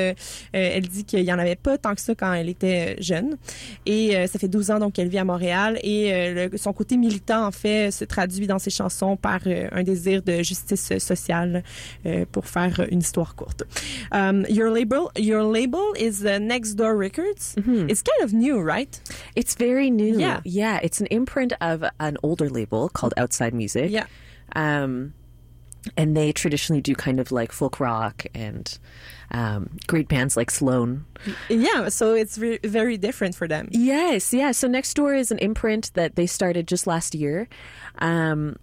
elle 0.52 0.88
dit 0.88 1.04
qu'il 1.04 1.20
y 1.24 1.32
en 1.32 1.38
avait 1.38 1.56
pas 1.56 1.76
tant 1.78 1.94
que 1.94 2.00
ça 2.00 2.14
quand 2.14 2.32
elle 2.32 2.48
était 2.48 2.96
jeune. 3.00 3.36
Et 3.86 4.16
euh, 4.16 4.26
ça 4.26 4.38
fait 4.38 4.48
12 4.48 4.70
ans 4.70 4.78
donc 4.78 4.94
qu'elle 4.94 5.08
vit 5.08 5.18
à 5.18 5.24
Montréal 5.24 5.78
et 5.82 6.12
euh, 6.12 6.48
le- 6.50 6.58
son 6.58 6.72
côté 6.72 6.96
militant 6.96 7.46
en 7.46 7.52
fait 7.52 7.90
se 7.90 8.04
traduit 8.04 8.46
dans 8.46 8.58
ses 8.58 8.67
chansons 8.70 9.16
par 9.16 9.40
euh, 9.46 9.68
un 9.72 9.82
désir 9.82 10.22
de 10.22 10.42
justice 10.42 10.98
sociale 10.98 11.62
euh, 12.06 12.24
pour 12.30 12.46
faire 12.46 12.86
une 12.90 13.00
histoire 13.00 13.34
courte. 13.34 13.64
Um, 14.12 14.44
your 14.48 14.70
label 14.70 15.10
your 15.16 15.42
label 15.42 15.92
is 15.96 16.24
uh, 16.24 16.38
Next 16.38 16.74
Door 16.74 16.96
Records. 16.96 17.54
It's 17.88 18.02
kind 18.02 18.22
of 18.22 18.32
new, 18.32 18.60
right? 18.60 19.00
It's 19.36 19.54
very 19.54 19.90
new. 19.90 20.18
Yeah. 20.18 20.40
yeah. 20.44 20.80
It's 20.82 21.00
an 21.00 21.06
imprint 21.10 21.52
of 21.60 21.84
an 22.00 22.16
older 22.22 22.48
label 22.48 22.88
called 22.88 23.14
Outside 23.16 23.54
Music. 23.54 23.90
Yeah. 23.90 24.06
Um, 24.54 25.12
and 25.96 26.16
they 26.16 26.32
traditionally 26.32 26.80
do 26.80 26.94
kind 26.94 27.20
of 27.20 27.32
like 27.32 27.52
folk 27.52 27.80
rock 27.80 28.26
and 28.34 28.78
um, 29.30 29.78
great 29.86 30.08
bands 30.08 30.36
like 30.36 30.50
Sloan. 30.50 31.04
Yeah, 31.48 31.88
so 31.88 32.14
it's 32.14 32.36
ve- 32.36 32.58
very 32.64 32.96
different 32.96 33.34
for 33.34 33.46
them. 33.46 33.68
Yes, 33.70 34.32
yeah. 34.32 34.52
So 34.52 34.68
Next 34.68 34.94
Door 34.94 35.14
is 35.14 35.30
an 35.30 35.38
imprint 35.38 35.92
that 35.94 36.16
they 36.16 36.26
started 36.26 36.66
just 36.66 36.86
last 36.86 37.14
year. 37.14 37.48
Um, 37.98 38.56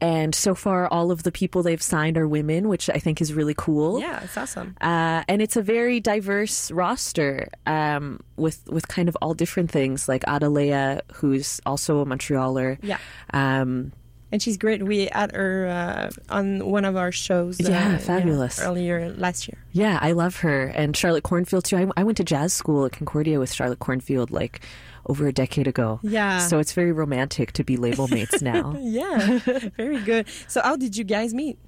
and 0.00 0.34
so 0.34 0.56
far, 0.56 0.88
all 0.88 1.12
of 1.12 1.22
the 1.22 1.30
people 1.30 1.62
they've 1.62 1.80
signed 1.80 2.18
are 2.18 2.26
women, 2.26 2.68
which 2.68 2.90
I 2.90 2.98
think 2.98 3.20
is 3.20 3.32
really 3.32 3.54
cool. 3.56 4.00
Yeah, 4.00 4.20
it's 4.24 4.36
awesome. 4.36 4.74
Uh, 4.80 5.22
and 5.28 5.40
it's 5.40 5.54
a 5.54 5.62
very 5.62 6.00
diverse 6.00 6.72
roster 6.72 7.48
um, 7.66 8.18
with 8.36 8.66
with 8.68 8.88
kind 8.88 9.08
of 9.08 9.16
all 9.22 9.32
different 9.32 9.70
things, 9.70 10.08
like 10.08 10.24
Ada 10.28 10.48
Lea, 10.48 10.98
who's 11.14 11.60
also 11.64 12.00
a 12.00 12.04
Montrealer. 12.04 12.78
Yeah. 12.82 12.98
Um, 13.32 13.92
And 14.32 14.42
she's 14.42 14.56
great. 14.56 14.82
We 14.82 15.10
had 15.12 15.30
her 15.32 15.66
uh, 15.68 16.10
on 16.34 16.64
one 16.64 16.86
of 16.86 16.96
our 16.96 17.12
shows. 17.12 17.60
uh, 17.60 17.68
Yeah, 17.68 17.98
fabulous. 17.98 18.58
earlier 18.60 19.12
last 19.18 19.46
year. 19.46 19.58
yeah, 19.72 19.98
I 20.00 20.12
love 20.12 20.36
her. 20.36 20.68
And 20.68 20.96
Charlotte 20.96 21.22
Cornfield, 21.22 21.64
too. 21.66 21.76
I, 21.76 21.86
I 22.00 22.02
went 22.04 22.16
to 22.16 22.24
jazz 22.24 22.54
school 22.54 22.86
at 22.86 22.92
Concordia 22.92 23.38
with 23.38 23.52
Charlotte 23.52 23.78
Cornfield 23.80 24.30
like 24.30 24.60
over 25.06 25.26
a 25.26 25.32
decade 25.32 25.66
ago. 25.68 26.00
Yeah. 26.02 26.38
So 26.38 26.58
it's 26.60 26.72
very 26.72 26.92
romantic 26.92 27.52
to 27.52 27.62
be 27.64 27.76
label 27.76 28.08
mates 28.08 28.40
now. 28.52 28.74
Yeah, 28.80 29.38
very 29.76 30.00
good. 30.00 30.26
So, 30.48 30.62
how 30.62 30.76
did 30.76 30.96
you 30.96 31.04
guys 31.04 31.34
meet? 31.34 31.58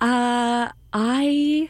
Uh, 0.00 0.70
I 0.92 1.68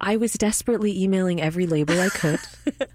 I 0.00 0.16
was 0.16 0.32
desperately 0.34 1.02
emailing 1.02 1.40
every 1.40 1.66
label 1.66 2.00
I 2.00 2.08
could. 2.08 2.40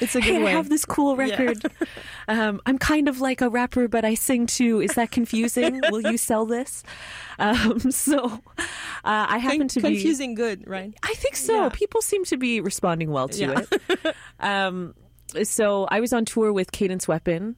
It's 0.00 0.14
a 0.14 0.20
good 0.20 0.34
hey, 0.34 0.46
I 0.46 0.50
have 0.50 0.68
this 0.68 0.84
cool 0.84 1.16
record. 1.16 1.62
Um, 2.28 2.60
I'm 2.66 2.76
kind 2.78 3.08
of 3.08 3.22
like 3.22 3.40
a 3.40 3.48
rapper, 3.48 3.88
but 3.88 4.04
I 4.04 4.12
sing 4.12 4.44
too. 4.46 4.82
Is 4.82 4.94
that 4.96 5.10
confusing? 5.10 5.80
Will 5.90 6.02
you 6.02 6.18
sell 6.18 6.44
this? 6.44 6.82
Um, 7.38 7.90
so 7.90 8.24
uh, 8.26 8.60
I 9.04 9.38
happen 9.38 9.60
Con- 9.60 9.68
to 9.68 9.80
be 9.80 9.94
confusing 9.94 10.34
good, 10.34 10.68
right? 10.68 10.92
I 11.02 11.14
think 11.14 11.36
so. 11.36 11.54
Yeah. 11.62 11.68
People 11.70 12.02
seem 12.02 12.26
to 12.26 12.36
be 12.36 12.60
responding 12.60 13.10
well 13.10 13.28
to 13.30 13.38
Yeah. 13.40 13.62
it. 13.70 14.14
um, 14.40 14.94
so 15.42 15.86
I 15.90 16.00
was 16.00 16.12
on 16.12 16.26
tour 16.26 16.52
with 16.52 16.70
Cadence 16.70 17.08
Weapon 17.08 17.56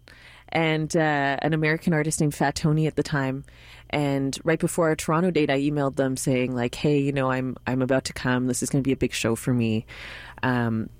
and 0.53 0.95
uh, 0.97 1.37
an 1.41 1.53
American 1.53 1.93
artist 1.93 2.21
named 2.21 2.35
Fat 2.35 2.55
Tony 2.55 2.87
at 2.87 2.97
the 2.97 3.03
time. 3.03 3.45
And 3.91 4.39
right 4.45 4.59
before 4.59 4.89
our 4.89 4.97
Toronto 4.97 5.31
date, 5.31 5.51
I 5.51 5.59
emailed 5.61 5.97
them 5.97 6.17
saying 6.17 6.55
like, 6.55 6.75
"Hey, 6.75 6.99
you 6.99 7.13
know, 7.13 7.31
I'm 7.31 7.57
I'm 7.67 7.83
about 7.83 8.05
to 8.07 8.13
come. 8.13 8.47
This 8.47 8.63
is 8.63 8.71
going 8.71 8.83
to 8.83 8.87
be 8.87 8.93
a 8.93 8.97
big 8.97 9.13
show 9.13 9.35
for 9.35 9.53
me. 9.53 9.87
Um, 10.43 10.91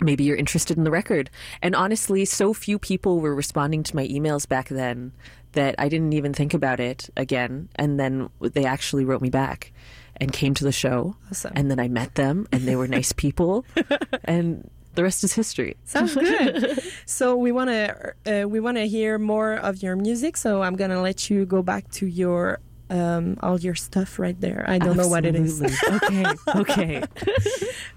maybe 0.00 0.24
you're 0.24 0.36
interested 0.36 0.78
in 0.78 0.84
the 0.84 0.90
record." 0.90 1.30
And 1.60 1.74
honestly, 1.74 2.24
so 2.24 2.54
few 2.54 2.78
people 2.78 3.20
were 3.20 3.34
responding 3.34 3.82
to 3.84 3.96
my 3.96 4.06
emails 4.08 4.48
back 4.48 4.68
then 4.68 5.12
that 5.52 5.74
I 5.78 5.88
didn't 5.88 6.12
even 6.12 6.32
think 6.32 6.54
about 6.54 6.80
it 6.80 7.10
again. 7.16 7.68
And 7.76 7.98
then 7.98 8.30
they 8.40 8.64
actually 8.64 9.04
wrote 9.04 9.20
me 9.20 9.30
back 9.30 9.72
and 10.16 10.32
came 10.32 10.54
to 10.54 10.64
the 10.64 10.72
show. 10.72 11.16
Awesome. 11.30 11.52
And 11.56 11.70
then 11.70 11.80
I 11.80 11.88
met 11.88 12.14
them, 12.14 12.46
and 12.52 12.62
they 12.62 12.76
were 12.76 12.88
nice 12.88 13.12
people, 13.12 13.64
and 14.24 14.70
the 14.94 15.02
rest 15.02 15.24
is 15.24 15.32
history. 15.32 15.76
Sounds 15.84 16.14
good. 16.14 16.82
so 17.06 17.36
we 17.36 17.52
want 17.52 17.70
to 17.70 18.14
uh, 18.26 18.48
we 18.48 18.60
want 18.60 18.76
to 18.76 18.86
hear 18.86 19.18
more 19.18 19.54
of 19.54 19.82
your 19.82 19.96
music. 19.96 20.36
So 20.36 20.62
I'm 20.62 20.76
gonna 20.76 21.02
let 21.02 21.30
you 21.30 21.46
go 21.46 21.62
back 21.62 21.90
to 21.92 22.06
your 22.06 22.60
um, 22.90 23.36
all 23.42 23.58
your 23.58 23.74
stuff 23.74 24.18
right 24.18 24.38
there. 24.40 24.64
I 24.68 24.78
don't 24.78 24.96
know 24.96 25.08
what 25.08 25.24
it 25.24 25.34
is. 25.36 25.62
Okay, 25.62 26.24
okay. 26.56 27.02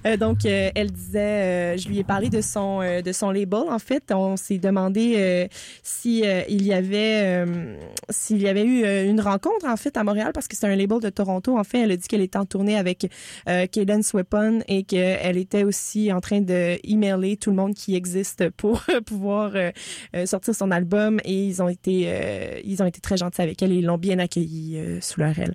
Euh, 0.06 0.18
donc, 0.18 0.46
euh, 0.46 0.70
elle 0.76 0.92
disait, 0.92 1.20
euh, 1.20 1.78
je 1.78 1.88
lui 1.88 1.98
ai 1.98 2.04
parlé 2.04 2.30
de 2.30 2.42
son 2.42 2.82
euh, 2.82 3.02
de 3.02 3.14
son 3.14 3.32
label. 3.32 3.62
En 3.70 3.80
fait, 3.80 4.12
on 4.12 4.36
s'est 4.36 4.58
demandé 4.58 5.14
euh, 5.16 5.48
si 5.82 6.26
il 6.50 6.66
y 6.66 6.74
avait 6.74 7.22
euh, 7.24 7.78
s'il 8.10 8.42
y 8.42 8.50
avait 8.50 8.66
eu 8.66 8.84
une 9.10 9.22
rencontre 9.22 9.66
en 9.66 9.78
fait 9.78 9.96
à 9.96 10.04
Montréal 10.04 10.32
parce 10.34 10.50
que 10.50 10.58
c'est 10.58 10.68
un 10.68 10.76
label 10.76 11.00
de 11.00 11.10
Toronto. 11.10 11.58
En 11.58 11.64
fait, 11.64 11.84
elle 11.84 11.92
a 11.92 11.96
dit 11.96 12.06
qu'elle 12.06 12.22
était 12.22 12.38
en 12.38 12.46
tournée 12.46 12.78
avec 12.78 13.10
euh, 13.48 13.66
Cadence 13.68 14.14
Weapon 14.14 14.60
et 14.68 14.84
qu'elle 14.84 15.38
était 15.38 15.64
aussi 15.64 16.12
en 16.12 16.20
train 16.20 16.42
de 16.42 16.78
emailer 16.84 17.38
tout 17.38 17.50
le 17.50 17.56
monde 17.56 17.74
qui 17.74 17.96
existe 17.96 18.50
pour 18.52 18.84
pouvoir 19.06 19.52
euh, 19.56 19.72
euh, 20.16 20.26
sortir 20.26 20.56
son 20.56 20.72
album. 20.72 21.20
Et 21.24 21.46
ils 21.46 21.62
ont 21.62 21.70
été 21.70 22.06
euh, 22.08 22.60
ils 22.64 22.82
ont 22.84 22.86
été 22.86 23.00
très 23.00 23.18
gentils 23.18 23.42
avec 23.42 23.62
elle 23.62 23.72
et 23.72 23.76
ils 23.76 23.86
l'ont 23.86 23.98
bien 23.98 24.20
accueillie 24.20 24.78
euh, 24.84 24.98
sous 25.02 25.20
leur 25.20 25.38
aile. 25.40 25.54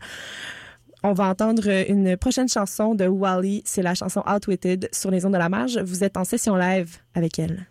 On 1.05 1.13
va 1.13 1.29
entendre 1.29 1.69
une 1.89 2.17
prochaine 2.17 2.49
chanson 2.49 2.95
de 2.95 3.07
Wally. 3.07 3.63
C'est 3.65 3.83
la 3.83 3.95
chanson 3.95 4.23
Outwitted 4.27 4.89
sur 4.93 5.11
les 5.11 5.25
ondes 5.25 5.33
de 5.33 5.39
la 5.39 5.49
marge. 5.49 5.79
Vous 5.79 6.03
êtes 6.03 6.17
en 6.17 6.25
session 6.25 6.57
live 6.57 6.97
avec 7.15 7.39
elle. 7.39 7.69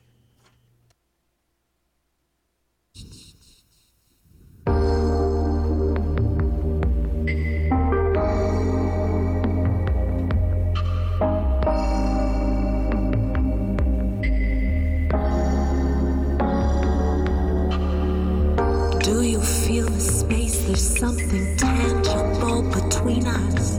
Do 19.08 19.22
you 19.22 19.40
feel 19.40 19.86
the 19.86 20.02
space? 20.02 20.58
There's 20.68 21.00
something 21.00 21.56
tangible 21.56 22.62
between 22.64 23.26
us. 23.26 23.78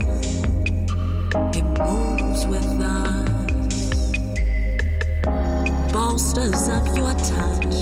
It 1.55 1.65
moves 1.77 2.47
with 2.47 2.65
us. 2.81 3.29
Bolsters 5.93 6.67
of 6.69 6.97
your 6.97 7.13
touch. 7.13 7.75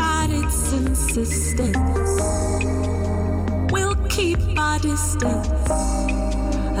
At 0.00 0.30
its 0.30 0.72
insistence, 0.72 2.22
we'll 3.70 3.96
keep 4.08 4.40
our 4.56 4.78
distance. 4.78 5.70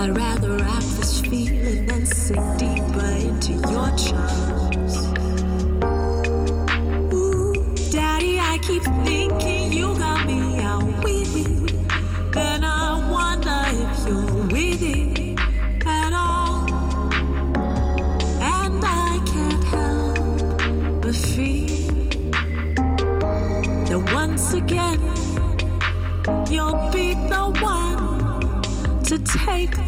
I'd 0.00 0.16
rather 0.16 0.64
have 0.64 0.96
this 0.96 1.20
feeling 1.20 1.84
than 1.84 2.06
sink 2.06 2.58
deeper 2.58 3.10
into 3.28 3.52
your 3.70 3.90
charms. 3.98 4.67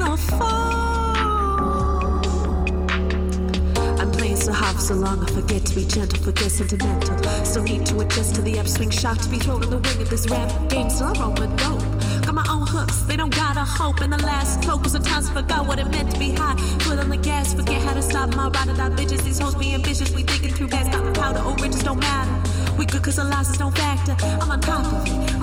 The 0.00 0.16
fall. 0.16 0.80
I'm 4.00 4.10
playing 4.12 4.36
so 4.36 4.52
hard 4.52 4.80
so 4.80 4.94
long, 4.94 5.22
I 5.22 5.26
forget 5.30 5.64
to 5.66 5.74
be 5.74 5.84
gentle, 5.84 6.18
forget 6.22 6.50
sentimental. 6.50 7.16
Still 7.44 7.62
need 7.62 7.86
to 7.86 8.00
adjust 8.00 8.34
to 8.36 8.42
the 8.42 8.58
upswing 8.58 8.90
shock 8.90 9.18
to 9.18 9.28
be 9.28 9.38
thrown 9.38 9.62
in 9.62 9.70
the 9.70 9.78
ring 9.78 10.00
of 10.00 10.08
this 10.08 10.28
rap 10.30 10.50
game. 10.68 10.90
So 10.90 11.04
I 11.06 11.12
roll 11.20 11.32
with 11.32 11.56
dope. 11.58 11.80
Got 12.24 12.34
my 12.34 12.46
own 12.50 12.66
hooks, 12.66 13.02
they 13.02 13.16
don't 13.16 13.34
gotta 13.34 13.64
hope. 13.64 14.00
In 14.00 14.10
the 14.10 14.18
last 14.18 14.64
focus, 14.64 14.92
sometimes 14.92 15.28
forgot 15.30 15.66
what 15.66 15.78
it 15.78 15.88
meant 15.90 16.10
to 16.12 16.18
be 16.18 16.30
high. 16.32 16.56
Foot 16.80 16.98
on 16.98 17.08
the 17.10 17.16
gas, 17.16 17.54
forget 17.54 17.82
how 17.82 17.94
to 17.94 18.02
stop 18.02 18.34
my 18.34 18.48
ride 18.48 18.68
or 18.68 18.74
die 18.74 18.90
bitches. 18.90 19.22
These 19.22 19.38
hoes 19.38 19.54
be 19.54 19.74
ambitious, 19.74 20.14
we 20.14 20.22
thinking 20.22 20.54
too 20.54 20.68
fast. 20.68 20.90
The 20.90 21.12
powder, 21.12 21.40
or 21.40 21.54
riches 21.56 21.82
don't 21.82 22.00
matter. 22.00 22.76
We 22.78 22.86
good 22.86 23.02
cause 23.02 23.16
the 23.16 23.24
losses 23.24 23.58
don't 23.58 23.76
factor. 23.76 24.16
I'm 24.40 24.50
on 24.50 24.60
top 24.60 24.84
of 24.86 25.06
it, 25.06 25.39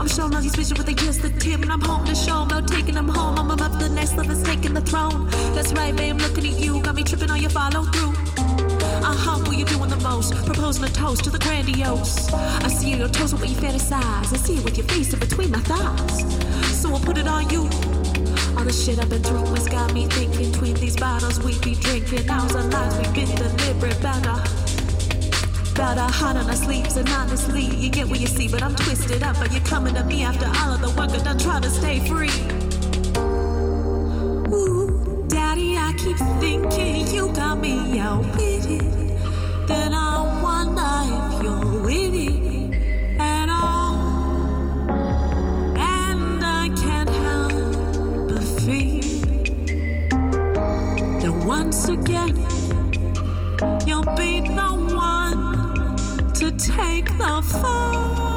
I'm 0.00 0.08
showing 0.08 0.34
all 0.34 0.40
these 0.40 0.54
bitches 0.54 0.76
what 0.76 0.86
they 0.86 0.94
just 0.94 1.22
the 1.22 1.30
tip, 1.30 1.62
and 1.62 1.70
I'm 1.70 1.80
home 1.80 2.04
to 2.06 2.14
show 2.14 2.44
no 2.44 2.60
taking 2.60 2.94
them 2.94 3.08
home. 3.08 3.38
I'm 3.38 3.50
up 3.50 3.78
the 3.78 3.88
next 3.88 4.16
level, 4.16 4.40
taking 4.42 4.74
the 4.74 4.80
throne. 4.80 5.28
That's 5.54 5.72
right, 5.72 5.94
babe, 5.94 6.20
looking 6.20 6.46
at 6.46 6.58
you. 6.58 6.82
Got 6.82 6.96
me 6.96 7.04
tripping 7.04 7.30
on 7.30 7.40
your 7.40 7.50
follow 7.50 7.84
through. 7.84 8.14
Uh-huh, 9.04 9.38
what 9.44 9.56
you 9.56 9.64
doing 9.64 9.90
the 9.90 9.96
most? 9.96 10.34
Proposing 10.46 10.84
a 10.84 10.88
toast 10.88 11.24
to 11.24 11.30
the 11.30 11.38
grandiose. 11.38 12.32
I 12.32 12.68
see 12.68 12.96
your 12.96 13.08
toes 13.08 13.32
with 13.32 13.42
what 13.42 13.50
you 13.50 13.56
fantasize. 13.56 14.32
I 14.32 14.36
see 14.36 14.56
it 14.56 14.64
with 14.64 14.76
your 14.76 14.86
face 14.88 15.12
in 15.12 15.20
between 15.20 15.50
my 15.50 15.60
thighs. 15.60 16.80
So 16.80 16.92
I'll 16.92 17.00
put 17.00 17.18
it 17.18 17.28
on 17.28 17.48
you. 17.50 17.62
All 18.56 18.64
the 18.64 18.72
shit 18.72 18.98
I've 18.98 19.08
been 19.08 19.22
through 19.22 19.46
has 19.54 19.68
got 19.68 19.92
me 19.92 20.06
thinking 20.06 20.52
between 20.52 20.74
these 20.74 20.96
bottles 20.96 21.40
we 21.40 21.58
be 21.60 21.74
drinking. 21.74 22.28
Hours 22.30 22.54
our 22.54 22.62
lives 22.64 22.96
we've 22.98 23.14
been 23.14 23.36
deliberate 23.36 23.98
about 23.98 24.24
About 25.74 25.98
our 25.98 26.08
heart 26.08 26.36
on 26.36 26.48
our 26.48 26.54
sleeves, 26.54 26.96
and 26.96 27.08
honestly, 27.08 27.62
you 27.62 27.90
get 27.90 28.08
what 28.08 28.20
you 28.20 28.28
see, 28.28 28.46
but 28.46 28.62
I'm 28.62 28.76
twisted 28.76 29.24
up. 29.24 29.36
But 29.40 29.50
you're 29.50 29.60
coming 29.64 29.92
to 29.94 30.04
me 30.04 30.22
after 30.22 30.46
all 30.46 30.72
of 30.72 30.80
the 30.80 30.88
work 30.90 31.10
I've 31.10 31.24
done 31.24 31.36
trying 31.36 31.62
to 31.62 31.68
stay 31.68 31.98
free. 32.06 32.30
Ooh, 34.54 35.24
Daddy, 35.26 35.76
I 35.76 35.92
keep 35.98 36.16
thinking 36.38 37.08
you 37.08 37.32
got 37.32 37.58
me 37.58 37.98
out 37.98 38.24
with 38.36 38.70
it. 38.70 39.66
Then 39.66 39.92
I 39.94 40.40
wonder 40.40 40.80
if 41.10 41.42
you're 41.42 41.82
with 41.82 42.14
it 42.14 43.48
all. 43.50 43.96
And 45.76 46.44
I 46.44 46.68
can't 46.76 47.10
help 47.10 48.28
but 48.28 48.44
feel 48.62 49.02
that 51.20 51.44
once 51.44 51.88
again 51.88 52.43
take 56.58 57.06
the 57.18 57.42
fall. 57.60 58.34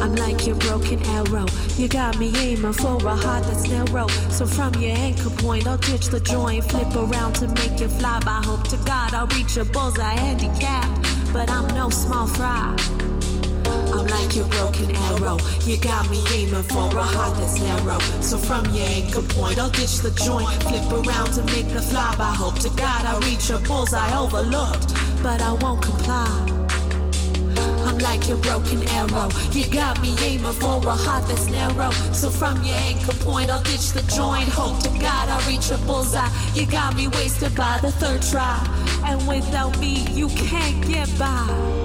I'm 0.00 0.14
like 0.16 0.46
your 0.46 0.56
broken 0.56 1.02
arrow. 1.06 1.46
You 1.76 1.88
got 1.88 2.18
me 2.18 2.32
aiming 2.36 2.72
for 2.72 2.96
a 3.06 3.14
heart 3.14 3.44
that's 3.44 3.68
narrow. 3.68 4.08
So 4.30 4.46
from 4.46 4.74
your 4.74 4.96
anchor 4.96 5.30
point, 5.30 5.66
I'll 5.66 5.76
ditch 5.78 6.06
the 6.06 6.20
joint, 6.20 6.64
flip 6.64 6.94
around 6.96 7.34
to 7.34 7.48
make 7.48 7.80
you 7.80 7.88
fly. 7.88 8.20
By 8.20 8.42
hope 8.44 8.66
to 8.68 8.76
God, 8.78 9.14
I'll 9.14 9.26
reach 9.28 9.56
a 9.56 9.64
bullseye 9.64 10.14
handicapped. 10.14 11.32
But 11.32 11.50
I'm 11.50 11.66
no 11.74 11.90
small 11.90 12.26
fry. 12.26 12.76
I'm 13.92 14.06
like 14.06 14.34
your 14.34 14.46
broken 14.46 14.94
arrow. 14.94 15.38
You 15.62 15.76
got 15.78 16.10
me 16.10 16.22
aiming 16.32 16.62
for 16.64 16.88
a 16.96 17.02
heart 17.02 17.36
that's 17.38 17.60
narrow. 17.60 17.98
So 18.20 18.38
from 18.38 18.64
your 18.74 18.86
anchor 18.86 19.22
point, 19.22 19.58
I'll 19.58 19.70
ditch 19.70 19.98
the 19.98 20.10
joint, 20.10 20.48
flip 20.62 20.90
around 20.90 21.32
to 21.34 21.42
make 21.54 21.68
the 21.68 21.82
fly. 21.82 22.14
By 22.16 22.32
hope 22.32 22.58
to 22.60 22.70
God, 22.70 23.04
I'll 23.04 23.20
reach 23.20 23.50
a 23.50 23.58
bullseye 23.58 24.18
overlooked. 24.18 24.94
But 25.22 25.42
I 25.42 25.52
won't 25.52 25.82
comply. 25.82 26.46
I'm 27.86 27.98
like 27.98 28.26
your 28.26 28.38
broken 28.38 28.82
arrow. 28.88 29.28
You 29.52 29.66
got 29.70 30.00
me 30.00 30.14
aiming 30.22 30.52
for 30.52 30.78
a 30.86 30.90
heart 30.90 31.28
that's 31.28 31.46
narrow. 31.46 31.90
So 32.12 32.30
from 32.30 32.62
your 32.64 32.76
anchor 32.76 33.12
point, 33.24 33.50
I'll 33.50 33.62
ditch 33.62 33.92
the 33.92 34.02
joint. 34.14 34.48
Hope 34.48 34.82
to 34.82 34.88
God 34.98 35.28
I'll 35.28 35.46
reach 35.46 35.70
a 35.70 35.78
bullseye. 35.86 36.28
You 36.54 36.66
got 36.66 36.96
me 36.96 37.08
wasted 37.08 37.54
by 37.54 37.78
the 37.82 37.90
third 37.92 38.22
try. 38.22 38.58
And 39.04 39.26
without 39.28 39.78
me, 39.78 40.06
you 40.12 40.28
can't 40.28 40.86
get 40.86 41.08
by. 41.18 41.79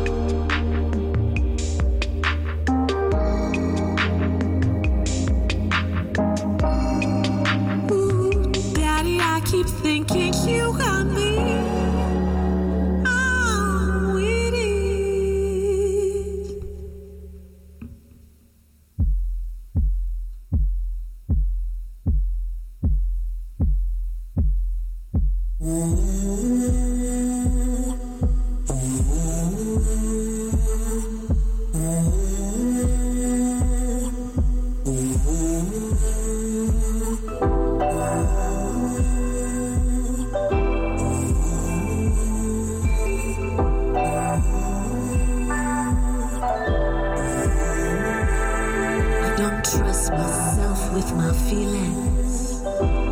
With 51.05 51.15
my 51.17 51.31
feelings, 51.49 52.61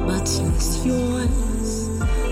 much 0.07 0.39
less 0.39 0.85
yours. 0.85 1.87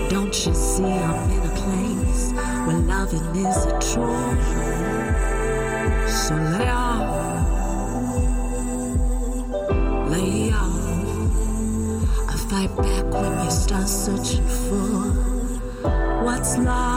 Don't 0.08 0.34
you 0.46 0.54
see 0.54 0.84
I'm 0.84 1.30
in 1.30 1.40
a 1.40 1.54
place 1.62 2.32
where 2.66 2.78
loving 2.78 3.36
is 3.36 3.66
a 3.66 3.78
chore? 3.80 4.36
So 6.08 6.34
lay 6.34 6.68
off, 6.68 7.48
lay 10.10 10.52
off. 10.52 10.82
I 12.28 12.36
fight 12.50 12.76
back 12.76 13.04
when 13.12 13.44
you 13.44 13.50
start 13.50 13.88
searching 13.88 14.46
for 14.46 15.12
what's 16.24 16.58
lost. 16.58 16.91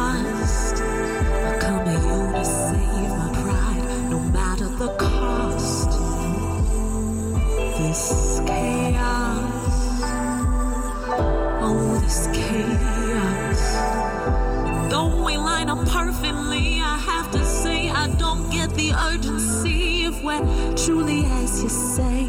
Truly 20.86 21.26
as 21.26 21.63
you 21.63 21.69
say. 21.69 22.28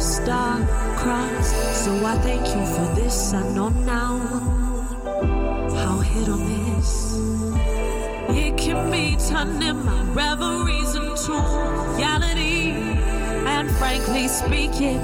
Star 0.00 0.58
crossed, 0.96 1.84
so 1.84 2.04
I 2.04 2.16
thank 2.18 2.44
you 2.48 2.66
for 2.74 2.94
this. 2.96 3.32
I 3.32 3.42
know 3.54 3.68
now 3.68 4.18
how 5.76 5.98
hit 6.00 6.28
or 6.28 6.36
miss. 6.36 7.16
It 8.36 8.58
can 8.58 8.90
be 8.90 9.16
turning 9.28 9.84
my 9.84 10.02
reveries 10.14 10.96
into 10.96 11.32
reality. 11.96 12.72
And 13.46 13.70
frankly 13.76 14.26
speaking, 14.26 15.00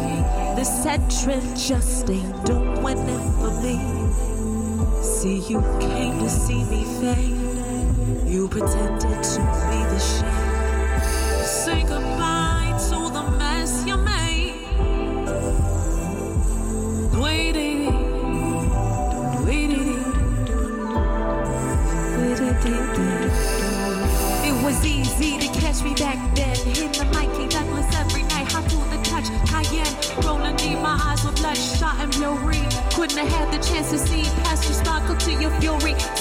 this 0.57 0.83
trip 1.23 1.45
just 1.55 2.11
ain't 2.11 2.45
doing 2.47 2.99
it 2.99 3.25
for 3.39 3.53
me. 3.63 3.79
See, 5.05 5.39
you 5.49 5.61
came 5.79 6.19
to 6.19 6.29
see 6.29 6.65
me 6.65 6.83
fade. 7.01 8.27
You 8.27 8.49
pretended 8.49 9.23
to 9.23 9.41
be 9.71 9.79
the 9.93 9.99
shade. 10.01 10.48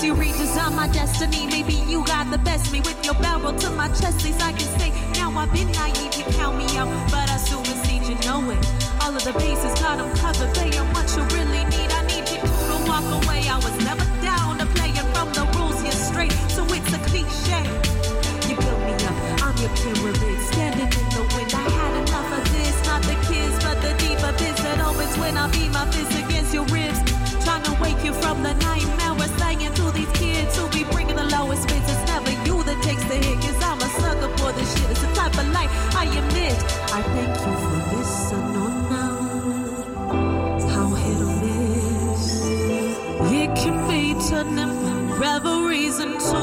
you 0.07 0.13
redesign 0.15 0.73
my 0.73 0.87
destiny. 0.87 1.45
Maybe 1.47 1.73
you 1.91 1.99
got 2.05 2.31
the 2.31 2.37
best 2.37 2.71
me 2.71 2.79
with 2.79 2.99
your 3.03 3.15
barrel 3.15 3.51
to 3.51 3.69
my 3.71 3.89
chest. 3.89 4.23
Least 4.23 4.41
I 4.41 4.53
can 4.53 4.69
say 4.79 4.89
now 5.19 5.29
I've 5.37 5.51
been 5.51 5.69
naive. 5.73 6.15
You 6.15 6.23
count 6.39 6.55
me 6.57 6.67
out, 6.79 6.87
but 7.11 7.27
I 7.29 7.35
supersede 7.35 8.07
you 8.07 8.15
know 8.23 8.39
it. 8.49 8.59
All 9.03 9.13
of 9.13 9.23
the 9.27 9.33
pieces 9.33 9.73
got 9.83 9.97
them 9.99 10.09
covered. 10.15 10.55
They 10.55 10.71
are 10.79 10.87
what 10.95 11.07
you 11.11 11.23
really 11.35 11.63
need. 11.75 11.91
I 11.91 12.01
need 12.07 12.23
you 12.31 12.39
to 12.39 12.75
walk 12.87 13.03
away. 13.19 13.41
I 13.51 13.57
was 13.59 13.75
never 13.83 14.07
down 14.23 14.59
to 14.59 14.65
playing 14.77 15.07
from 15.11 15.27
the 15.35 15.43
rules 15.59 15.81
here 15.83 15.99
straight, 16.09 16.31
so 16.55 16.63
it's 16.71 16.93
a 16.95 17.01
cliche. 17.11 17.63
You 18.47 18.55
built 18.55 18.79
me 18.87 18.95
up. 19.11 19.17
I'm 19.43 19.55
your 19.59 19.73
pyramid, 19.75 20.39
standing 20.51 20.87
in 20.87 21.07
the 21.19 21.23
wind. 21.35 21.51
I 21.51 21.67
had 21.67 21.93
enough 22.07 22.31
of 22.31 22.43
this, 22.55 22.75
not 22.87 23.03
the 23.03 23.17
kids, 23.27 23.55
but 23.59 23.75
the 23.83 23.91
deeper 23.99 24.31
abyss 24.31 24.55
that 24.63 24.79
opens 24.87 25.17
when 25.19 25.35
I 25.35 25.51
beat 25.51 25.71
my 25.75 25.83
fist 25.91 26.15
against 26.15 26.53
your 26.53 26.65
ribs, 26.71 26.99
trying 27.43 27.63
to 27.67 27.73
wake 27.83 27.99
you 28.07 28.13
from 28.13 28.41
the 28.41 28.53
nightmare 28.53 29.06
we're 29.79 29.91
these 29.91 30.11
kids 30.13 30.57
who 30.57 30.67
be 30.69 30.83
bringing 30.91 31.15
the 31.15 31.25
lowest. 31.25 31.69
It's 31.69 32.05
never 32.07 32.31
you 32.45 32.63
that 32.63 32.81
takes 32.83 33.03
the 33.05 33.15
hit, 33.15 33.39
cause 33.41 33.61
I'm 33.63 33.79
a 33.79 33.89
sucker 34.01 34.29
for 34.37 34.51
this 34.53 34.69
shit. 34.77 34.91
It's 34.91 35.01
the 35.01 35.13
type 35.13 35.37
of 35.37 35.47
life 35.49 35.71
I 35.95 36.05
admit. 36.05 36.57
I 36.97 37.01
thank 37.15 37.35
you 37.45 37.53
for 37.63 37.79
this 37.95 38.31
unknown 38.31 38.75
now. 38.89 39.17
How 40.73 40.89
hit 40.89 41.21
or 41.21 41.33
miss. 41.41 42.25
It 43.31 43.49
can 43.55 43.77
be 43.89 44.13
turning 44.29 45.11
reveries 45.19 45.99
into 45.99 46.39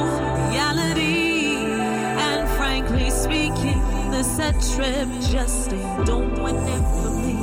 reality. 0.50 1.56
And 2.26 2.48
frankly 2.56 3.10
speaking, 3.10 3.80
this 4.10 4.28
set 4.36 4.54
trip 4.74 5.08
just 5.30 5.72
ain't 5.72 6.06
doing 6.06 6.56
it 6.56 6.84
for 6.98 7.10
me. 7.24 7.36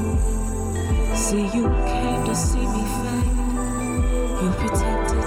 See, 1.15 1.45
you 1.58 1.65
came 1.91 2.25
to 2.25 2.36
see 2.36 2.65
me 2.75 2.84
fade. 2.99 3.41
You 4.41 4.49
pretended 4.58 5.11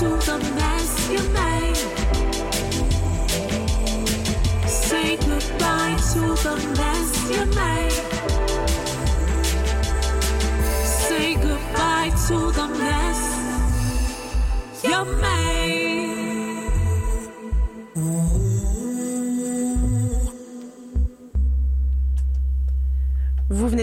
to 0.00 0.08
the 0.22 0.38
mess 0.58 1.10
you 1.10 1.20
made. 15.20 15.89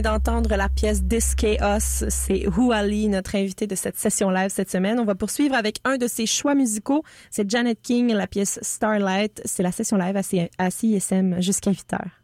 D'entendre 0.01 0.55
la 0.55 0.69
pièce 0.69 1.01
This 1.07 1.35
Chaos. 1.35 2.05
C'est 2.09 2.45
Huali, 2.45 3.07
notre 3.07 3.35
invité 3.35 3.67
de 3.67 3.75
cette 3.75 3.97
session 3.97 4.29
live 4.29 4.49
cette 4.49 4.69
semaine. 4.69 4.99
On 4.99 5.05
va 5.05 5.15
poursuivre 5.15 5.55
avec 5.55 5.79
un 5.83 5.97
de 5.97 6.07
ses 6.07 6.25
choix 6.25 6.55
musicaux. 6.55 7.03
C'est 7.29 7.49
Janet 7.49 7.79
King, 7.81 8.13
la 8.13 8.27
pièce 8.27 8.59
Starlight. 8.61 9.41
C'est 9.45 9.63
la 9.63 9.71
session 9.71 9.97
live 9.97 10.17
à 10.57 10.69
CISM 10.69 11.41
jusqu'à 11.41 11.71
8 11.71 11.93
heures. 11.93 12.21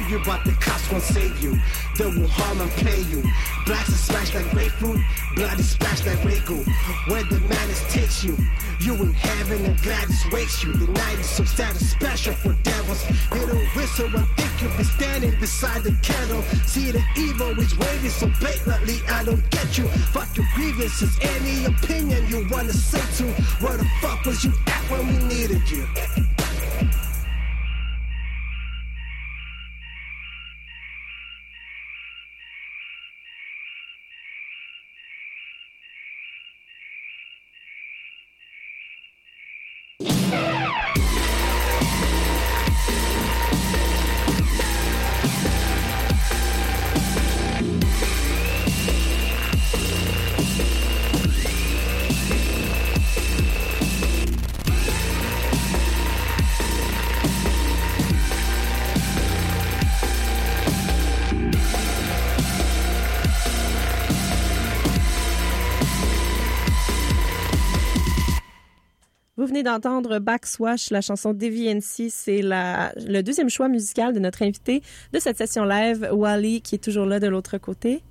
Tell 0.00 0.10
you, 0.10 0.20
but 0.24 0.44
the 0.44 0.52
cops 0.52 0.90
won't 0.90 1.02
save 1.02 1.42
you. 1.42 1.58
They 1.96 2.06
will 2.06 2.28
harm 2.28 2.60
and 2.60 2.70
play 2.72 3.00
you. 3.10 3.22
Blacks 3.66 3.88
are 3.88 3.92
smashed 3.92 4.34
like 4.34 4.50
grapefruit, 4.50 5.00
blood 5.34 5.58
is 5.58 5.70
splashed 5.70 6.06
like 6.06 6.18
Ragu. 6.18 6.64
Where 7.08 7.24
the 7.24 7.40
madness 7.40 7.82
takes 7.92 8.24
you, 8.24 8.36
you 8.80 8.94
in 8.94 9.12
heaven 9.12 9.64
and 9.64 9.80
gladness 9.82 10.24
waits 10.32 10.64
you. 10.64 10.72
The 10.72 10.90
night 10.92 11.18
is 11.18 11.28
so 11.28 11.44
sad 11.44 11.70
and 11.70 11.80
special 11.80 12.34
for 12.34 12.52
devils. 12.62 13.04
The 13.30 13.68
whistle 13.76 14.06
and 14.06 14.28
think 14.36 14.62
you'll 14.62 14.76
be 14.76 14.84
standing 14.84 15.38
beside 15.40 15.82
the 15.82 15.96
kettle. 16.02 16.42
See 16.66 16.90
the 16.90 17.02
evil 17.16 17.58
is 17.58 17.76
waving 17.76 18.10
so 18.10 18.30
blatantly, 18.40 19.00
I 19.08 19.24
don't 19.24 19.48
get 19.50 19.78
you. 19.78 19.86
Fuck 20.12 20.36
your 20.36 20.46
grievances, 20.54 21.18
any 21.20 21.64
opinion 21.64 22.26
you 22.28 22.46
wanna 22.50 22.72
say 22.72 23.02
to. 23.18 23.30
Where 23.64 23.76
the 23.76 23.86
fuck 24.00 24.24
was 24.24 24.44
you 24.44 24.52
at 24.66 24.82
when 24.90 25.06
we 25.06 25.34
needed 25.34 25.70
you? 25.70 25.86
Venez 69.60 69.70
d'entendre 69.70 70.18
Backswash, 70.18 70.90
la 70.90 71.00
chanson 71.00 71.32
DVNC. 71.32 72.10
C'est 72.10 72.42
la, 72.42 72.92
le 72.96 73.22
deuxième 73.22 73.48
choix 73.48 73.68
musical 73.68 74.12
de 74.12 74.18
notre 74.18 74.42
invité 74.42 74.82
de 75.12 75.18
cette 75.18 75.38
session 75.38 75.64
live, 75.64 76.08
Wally, 76.12 76.62
qui 76.62 76.76
est 76.76 76.82
toujours 76.82 77.06
là 77.06 77.20
de 77.20 77.26
l'autre 77.28 77.58
côté. 77.58 78.02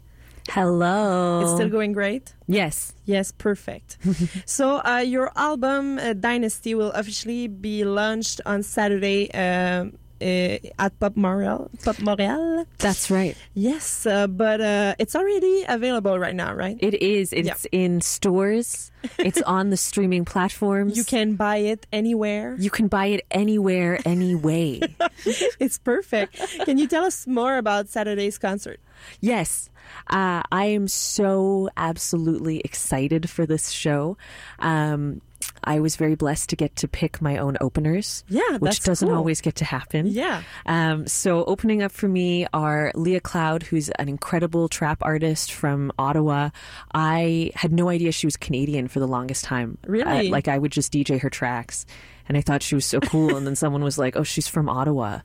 Hello. 0.56 1.42
It's 1.42 1.54
still 1.54 1.70
going 1.70 1.92
great? 1.92 2.36
yes. 2.48 2.94
Yes, 3.06 3.32
perfect. 3.32 3.98
so, 4.46 4.82
uh, 4.84 5.04
your 5.06 5.32
album 5.36 6.00
uh, 6.00 6.14
Dynasty 6.14 6.74
will 6.74 6.92
officially 6.92 7.48
be 7.48 7.84
launched 7.84 8.42
on 8.46 8.64
Saturday 8.64 9.30
uh, 9.34 9.38
uh, 9.38 9.86
at 10.22 11.00
Pop 11.00 11.16
Montreal. 11.16 11.70
Pop 11.84 12.00
Montreal. 12.00 12.66
That's 12.78 13.10
right. 13.10 13.36
Yes, 13.54 14.06
uh, 14.06 14.28
but 14.28 14.62
uh, 14.62 14.96
it's 15.00 15.16
already 15.16 15.66
available 15.68 16.18
right 16.20 16.36
now, 16.36 16.54
right? 16.54 16.78
It 16.80 17.02
is. 17.02 17.34
It's 17.34 17.66
in 17.72 18.02
stores. 18.02 18.92
It's 19.18 19.42
on 19.44 19.70
the 19.70 19.78
streaming 19.78 20.26
platforms. 20.26 20.98
You 20.98 21.04
can 21.04 21.36
buy 21.36 21.58
it 21.58 21.88
anywhere. 21.92 22.56
You 22.60 22.70
can 22.70 22.88
buy 22.88 23.08
it 23.08 23.26
anywhere, 23.32 24.00
anyway. 24.06 24.82
it's 25.26 25.78
perfect. 25.78 26.36
Can 26.66 26.78
you 26.78 26.88
tell 26.88 27.06
us 27.06 27.26
more 27.28 27.58
about 27.58 27.90
Saturday's 27.90 28.38
concert? 28.38 28.80
Yes. 29.22 29.70
Uh, 30.08 30.42
I 30.52 30.66
am 30.66 30.88
so 30.88 31.70
absolutely 31.78 32.60
excited 32.60 33.30
for 33.30 33.46
this 33.46 33.70
show. 33.70 34.18
Um, 34.60 35.22
I 35.64 35.80
was 35.80 35.96
very 35.96 36.16
blessed 36.16 36.50
to 36.50 36.56
get 36.56 36.76
to 36.78 36.88
pick 36.88 37.22
my 37.22 37.38
own 37.38 37.58
openers. 37.62 38.24
Yeah, 38.28 38.58
which 38.58 38.82
doesn't 38.82 39.08
cool. 39.08 39.18
always 39.18 39.42
get 39.42 39.56
to 39.56 39.66
happen. 39.66 40.08
Yeah. 40.08 40.44
Um, 40.66 41.08
so 41.08 41.44
opening 41.46 41.82
up 41.82 41.92
for 41.92 42.08
me 42.08 42.48
are 42.54 42.92
Leah 42.96 43.20
Cloud, 43.20 43.64
who's 43.64 43.90
an 43.90 44.10
incredible 44.10 44.70
trap 44.70 45.00
artist 45.02 45.52
from 45.52 45.92
Ottawa. 46.00 46.50
I 46.94 47.52
had 47.56 47.72
no 47.72 47.90
idea 47.90 48.12
she 48.12 48.28
was 48.28 48.38
Canadian 48.38 48.88
for 48.88 49.00
the 49.00 49.08
longest 49.08 49.44
time. 49.44 49.78
Really? 49.86 50.28
Uh, 50.28 50.32
like 50.32 50.48
I 50.48 50.58
would 50.58 50.72
just 50.72 50.94
DJ 50.94 51.20
her 51.22 51.30
tracks, 51.30 51.86
and 52.28 52.38
I 52.38 52.42
thought 52.42 52.64
she 52.64 52.76
was 52.76 52.86
so 52.86 53.00
cool. 53.00 53.36
and 53.36 53.46
then 53.46 53.56
someone 53.56 53.84
was 53.84 53.98
like, 53.98 54.16
"Oh, 54.16 54.24
she's 54.24 54.48
from 54.48 54.70
Ottawa," 54.70 55.20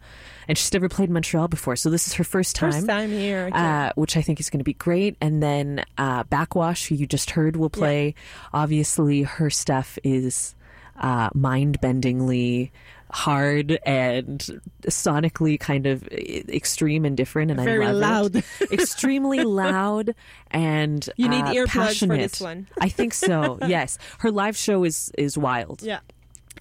and 0.48 0.56
she's 0.58 0.72
never 0.72 0.88
played 0.88 1.10
Montreal 1.10 1.48
before, 1.48 1.76
so 1.76 1.90
this 1.90 2.06
is 2.06 2.14
her 2.14 2.24
first 2.24 2.56
time. 2.56 2.72
First 2.72 2.86
time 2.86 3.10
here. 3.10 3.46
Okay. 3.46 3.58
Uh, 3.58 3.90
which 3.96 4.16
I 4.16 4.22
think 4.22 4.40
is 4.40 4.50
going 4.50 4.60
to 4.60 4.64
be 4.64 4.74
great. 4.74 5.16
And 5.20 5.42
then 5.42 5.84
uh, 5.98 6.24
Backxwash, 6.24 6.88
who 6.88 6.94
you 6.94 7.06
just 7.06 7.30
heard, 7.30 7.56
will 7.56 7.70
play. 7.70 8.14
Obviously, 8.52 9.22
her 9.22 9.50
stuff 9.50 9.98
is 10.02 10.54
uh, 10.96 11.30
mind 11.34 11.80
bendingly 11.80 12.70
hard 13.10 13.78
and 13.86 14.60
sonically 14.86 15.58
kind 15.58 15.86
of 15.86 16.06
extreme 16.08 17.04
and 17.04 17.16
different. 17.16 17.50
And 17.50 17.60
Very 17.60 17.86
I 17.86 17.92
love 17.92 18.34
loud. 18.34 18.44
it. 18.60 18.72
extremely 18.72 19.44
loud 19.44 20.14
and 20.50 21.08
You 21.16 21.28
need 21.28 21.44
uh, 21.44 21.52
earplugs 21.52 22.06
for 22.06 22.16
this 22.16 22.40
one. 22.40 22.66
I 22.80 22.88
think 22.88 23.14
so. 23.14 23.58
yes, 23.66 23.98
her 24.18 24.32
live 24.32 24.56
show 24.56 24.82
is 24.84 25.12
is 25.16 25.38
wild 25.38 25.82
yeah. 25.82 26.00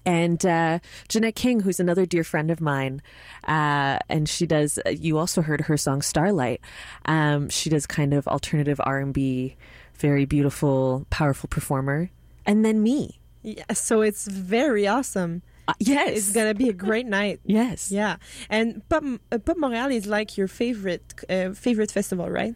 And 0.04 0.44
uh, 0.44 0.78
Jeanette 1.08 1.34
King, 1.34 1.60
who's 1.60 1.80
another 1.80 2.06
dear 2.06 2.24
friend 2.24 2.50
of 2.50 2.60
mine, 2.60 3.02
uh, 3.44 3.98
and 4.08 4.28
she 4.28 4.46
does. 4.46 4.78
You 4.90 5.18
also 5.18 5.42
heard 5.42 5.62
her 5.62 5.76
song 5.76 6.02
"Starlight." 6.02 6.60
Um, 7.04 7.48
she 7.48 7.70
does 7.70 7.86
kind 7.86 8.14
of 8.14 8.26
alternative 8.28 8.80
R 8.84 9.00
and 9.00 9.14
B, 9.14 9.56
very 9.96 10.24
beautiful, 10.24 11.06
powerful 11.10 11.48
performer. 11.48 12.10
And 12.46 12.64
then 12.64 12.82
me, 12.82 13.20
yeah. 13.42 13.72
So 13.72 14.02
it's 14.02 14.26
very 14.26 14.86
awesome. 14.86 15.42
Uh, 15.68 15.72
yes, 15.78 16.16
It's 16.18 16.32
going 16.32 16.48
to 16.48 16.54
be 16.54 16.68
a 16.68 16.72
great 16.72 17.06
night. 17.06 17.40
yes, 17.46 17.90
Yeah. 17.90 18.16
And 18.50 18.86
Pop, 18.88 19.02
uh, 19.32 19.38
Pop 19.38 19.56
Montreal 19.56 19.90
is 19.90 20.06
like 20.06 20.36
your 20.36 20.48
favorite 20.48 21.02
uh, 21.28 21.52
favorite 21.52 21.90
festival, 21.90 22.28
right? 22.30 22.54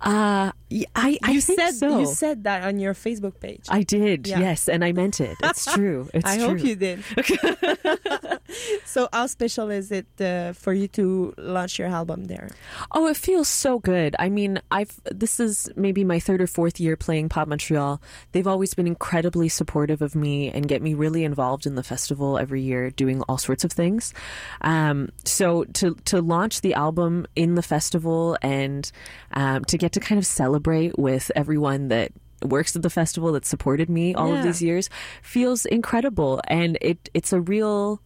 Uh, 0.00 0.52
I, 0.94 1.18
you 1.30 1.40
think 1.40 1.60
said 1.60 1.74
so. 1.74 1.98
you 2.00 2.06
said 2.06 2.44
that 2.44 2.64
on 2.64 2.78
your 2.78 2.94
Facebook 2.94 3.40
page. 3.40 3.66
I 3.68 3.82
did, 3.82 4.26
Yeah. 4.26 4.40
yes, 4.40 4.68
and 4.68 4.84
I 4.84 4.92
meant 4.92 5.20
it. 5.20 5.36
It's 5.42 5.64
true. 5.74 6.08
It's 6.14 6.24
I 6.26 6.38
true. 6.38 6.48
hope 6.48 6.60
you 6.64 6.76
did. 6.76 7.04
So 8.86 9.08
how 9.12 9.26
special 9.26 9.70
is 9.70 9.92
it 9.92 10.06
uh, 10.20 10.52
for 10.52 10.72
you 10.72 10.88
to 10.88 11.34
launch 11.36 11.78
your 11.78 11.88
album 11.88 12.24
there? 12.26 12.48
Oh, 12.92 13.06
it 13.08 13.16
feels 13.16 13.48
so 13.48 13.78
good. 13.78 14.16
I 14.18 14.28
mean, 14.30 14.60
I've 14.70 14.98
this 15.04 15.38
is 15.40 15.68
maybe 15.76 16.02
my 16.04 16.18
third 16.18 16.40
or 16.40 16.46
fourth 16.46 16.80
year 16.80 16.96
playing 16.96 17.28
Pop 17.28 17.48
Montreal. 17.48 18.00
They've 18.32 18.46
always 18.46 18.72
been 18.74 18.86
incredibly 18.86 19.48
supportive 19.48 20.00
of 20.02 20.14
me 20.14 20.50
and 20.50 20.66
get 20.68 20.80
me 20.82 20.94
really 20.94 21.24
involved 21.24 21.66
in 21.66 21.74
the 21.74 21.82
festival 21.82 22.38
every 22.38 22.62
year, 22.62 22.90
doing 22.90 23.22
all 23.28 23.38
sorts 23.38 23.64
of 23.64 23.72
things. 23.72 24.14
Um, 24.62 25.10
so 25.24 25.64
to 25.74 25.94
to 26.06 26.22
launch 26.22 26.60
the 26.62 26.74
album 26.74 27.26
in 27.36 27.54
the 27.54 27.62
festival 27.62 28.38
and 28.40 28.90
um, 29.32 29.64
to 29.66 29.76
get 29.76 29.92
to 29.92 30.00
kind 30.00 30.18
of 30.18 30.24
celebrate 30.26 30.98
with 30.98 31.30
everyone 31.36 31.88
that 31.88 32.12
works 32.42 32.76
at 32.76 32.82
the 32.82 32.90
festival 32.90 33.32
that 33.32 33.44
supported 33.44 33.88
me 33.90 34.14
all 34.14 34.28
Yeah. 34.32 34.38
of 34.38 34.44
these 34.44 34.62
years 34.62 34.88
feels 35.22 35.64
incredible 35.66 36.40
and 36.48 36.76
it 36.80 37.08
it's 37.14 37.32
a 37.32 37.40
real 37.40 38.00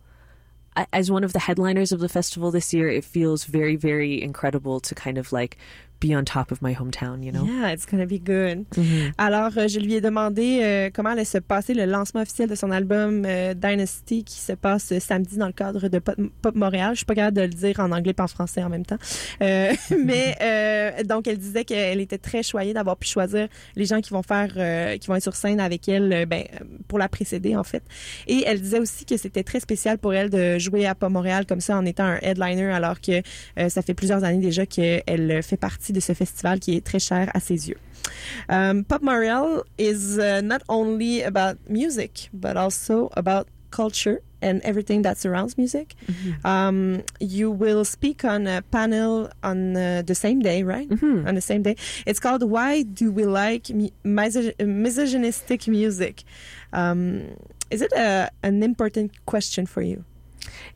as 0.92 1.10
one 1.10 1.24
of 1.24 1.32
the 1.32 1.38
headliners 1.38 1.92
of 1.92 2.00
the 2.00 2.08
festival 2.08 2.50
this 2.50 2.72
year, 2.72 2.88
it 2.88 3.04
feels 3.04 3.44
very, 3.44 3.76
very 3.76 4.22
incredible 4.22 4.80
to 4.80 4.94
kind 4.94 5.18
of 5.18 5.32
like 5.32 5.56
be 6.00 6.14
on 6.14 6.24
top 6.24 6.50
of 6.50 6.62
my 6.62 6.74
hometown, 6.74 7.22
you 7.22 7.30
know? 7.30 7.44
Yeah, 7.44 7.72
it's 7.72 7.86
gonna 7.86 8.06
be 8.06 8.18
good. 8.18 8.64
Alors, 9.18 9.52
euh, 9.56 9.68
je 9.68 9.78
lui 9.78 9.94
ai 9.94 10.00
demandé 10.00 10.60
euh, 10.62 10.90
comment 10.92 11.10
allait 11.10 11.24
se 11.24 11.38
passer 11.38 11.74
le 11.74 11.84
lancement 11.84 12.22
officiel 12.22 12.48
de 12.48 12.54
son 12.54 12.70
album 12.70 13.24
euh, 13.26 13.54
Dynasty 13.54 14.24
qui 14.24 14.38
se 14.38 14.52
passe 14.52 14.92
euh, 14.92 15.00
samedi 15.00 15.36
dans 15.36 15.46
le 15.46 15.52
cadre 15.52 15.88
de 15.88 15.98
Pop, 15.98 16.16
Pop 16.42 16.54
Montréal. 16.54 16.90
Je 16.92 16.98
suis 16.98 17.06
pas 17.06 17.14
capable 17.14 17.36
de 17.36 17.42
le 17.42 17.48
dire 17.48 17.80
en 17.80 17.92
anglais 17.92 18.14
et 18.16 18.20
en 18.20 18.26
français 18.28 18.62
en 18.62 18.68
même 18.68 18.86
temps. 18.86 18.98
Euh, 19.42 19.72
mais 20.04 20.36
euh, 20.40 21.02
donc, 21.04 21.26
elle 21.28 21.38
disait 21.38 21.64
qu'elle 21.64 22.00
était 22.00 22.18
très 22.18 22.42
choyée 22.42 22.72
d'avoir 22.72 22.96
pu 22.96 23.06
choisir 23.06 23.48
les 23.76 23.84
gens 23.84 24.00
qui 24.00 24.10
vont 24.10 24.22
faire, 24.22 24.52
euh, 24.56 24.96
qui 24.96 25.08
vont 25.08 25.16
être 25.16 25.22
sur 25.22 25.36
scène 25.36 25.60
avec 25.60 25.88
elle, 25.88 26.26
ben, 26.26 26.44
pour 26.88 26.98
la 26.98 27.08
précéder 27.08 27.56
en 27.56 27.64
fait. 27.64 27.82
Et 28.26 28.44
elle 28.46 28.60
disait 28.60 28.80
aussi 28.80 29.04
que 29.04 29.16
c'était 29.16 29.42
très 29.42 29.60
spécial 29.60 29.98
pour 29.98 30.14
elle 30.14 30.30
de 30.30 30.58
jouer 30.58 30.86
à 30.86 30.94
Pop 30.94 31.10
Montréal 31.10 31.46
comme 31.46 31.60
ça 31.60 31.76
en 31.76 31.84
étant 31.84 32.04
un 32.04 32.18
headliner 32.22 32.72
alors 32.72 33.00
que 33.00 33.22
euh, 33.58 33.68
ça 33.68 33.82
fait 33.82 33.94
plusieurs 33.94 34.24
années 34.24 34.38
déjà 34.38 34.66
qu'elle 34.66 35.42
fait 35.42 35.56
partie 35.56 35.89
de 35.92 36.00
ce 36.00 36.12
festival 36.14 36.58
qui 36.60 36.76
est 36.76 36.84
très 36.84 36.98
cher 37.00 37.30
à 37.34 37.40
ses 37.40 37.68
yeux. 37.68 37.78
Um, 38.48 38.84
Pop 38.84 39.02
Montreal 39.02 39.62
is 39.78 40.18
uh, 40.18 40.40
not 40.42 40.62
only 40.68 41.22
about 41.22 41.58
music, 41.68 42.28
but 42.32 42.56
also 42.56 43.10
about 43.16 43.46
culture 43.70 44.20
and 44.42 44.60
everything 44.64 45.02
that 45.02 45.18
surrounds 45.18 45.56
music. 45.58 45.94
Um, 46.44 47.02
you 47.20 47.50
will 47.50 47.84
speak 47.84 48.24
on 48.24 48.46
a 48.46 48.62
panel 48.62 49.28
on 49.42 49.76
uh, 49.76 50.02
the 50.04 50.14
same 50.14 50.40
day, 50.40 50.62
right? 50.62 50.88
On 51.02 51.34
the 51.34 51.40
same 51.42 51.62
day. 51.62 51.76
It's 52.06 52.18
called 52.18 52.42
"Why 52.42 52.82
Do 52.82 53.12
We 53.12 53.26
Like 53.26 53.64
Misog- 54.04 54.54
Misogynistic 54.66 55.68
Music?" 55.68 56.24
Um, 56.72 57.36
is 57.70 57.82
it 57.82 57.92
a, 57.92 58.30
an 58.42 58.62
important 58.62 59.12
question 59.26 59.66
for 59.66 59.82
you? 59.82 60.04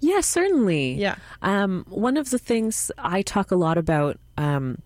Yeah, 0.00 0.20
certainly. 0.20 0.92
Yeah. 0.94 1.16
Um, 1.42 1.84
one 1.88 2.16
of 2.18 2.30
the 2.30 2.38
things 2.38 2.92
I 2.98 3.22
talk 3.22 3.50
a 3.50 3.56
lot 3.56 3.78
about 3.78 4.18
um, 4.36 4.78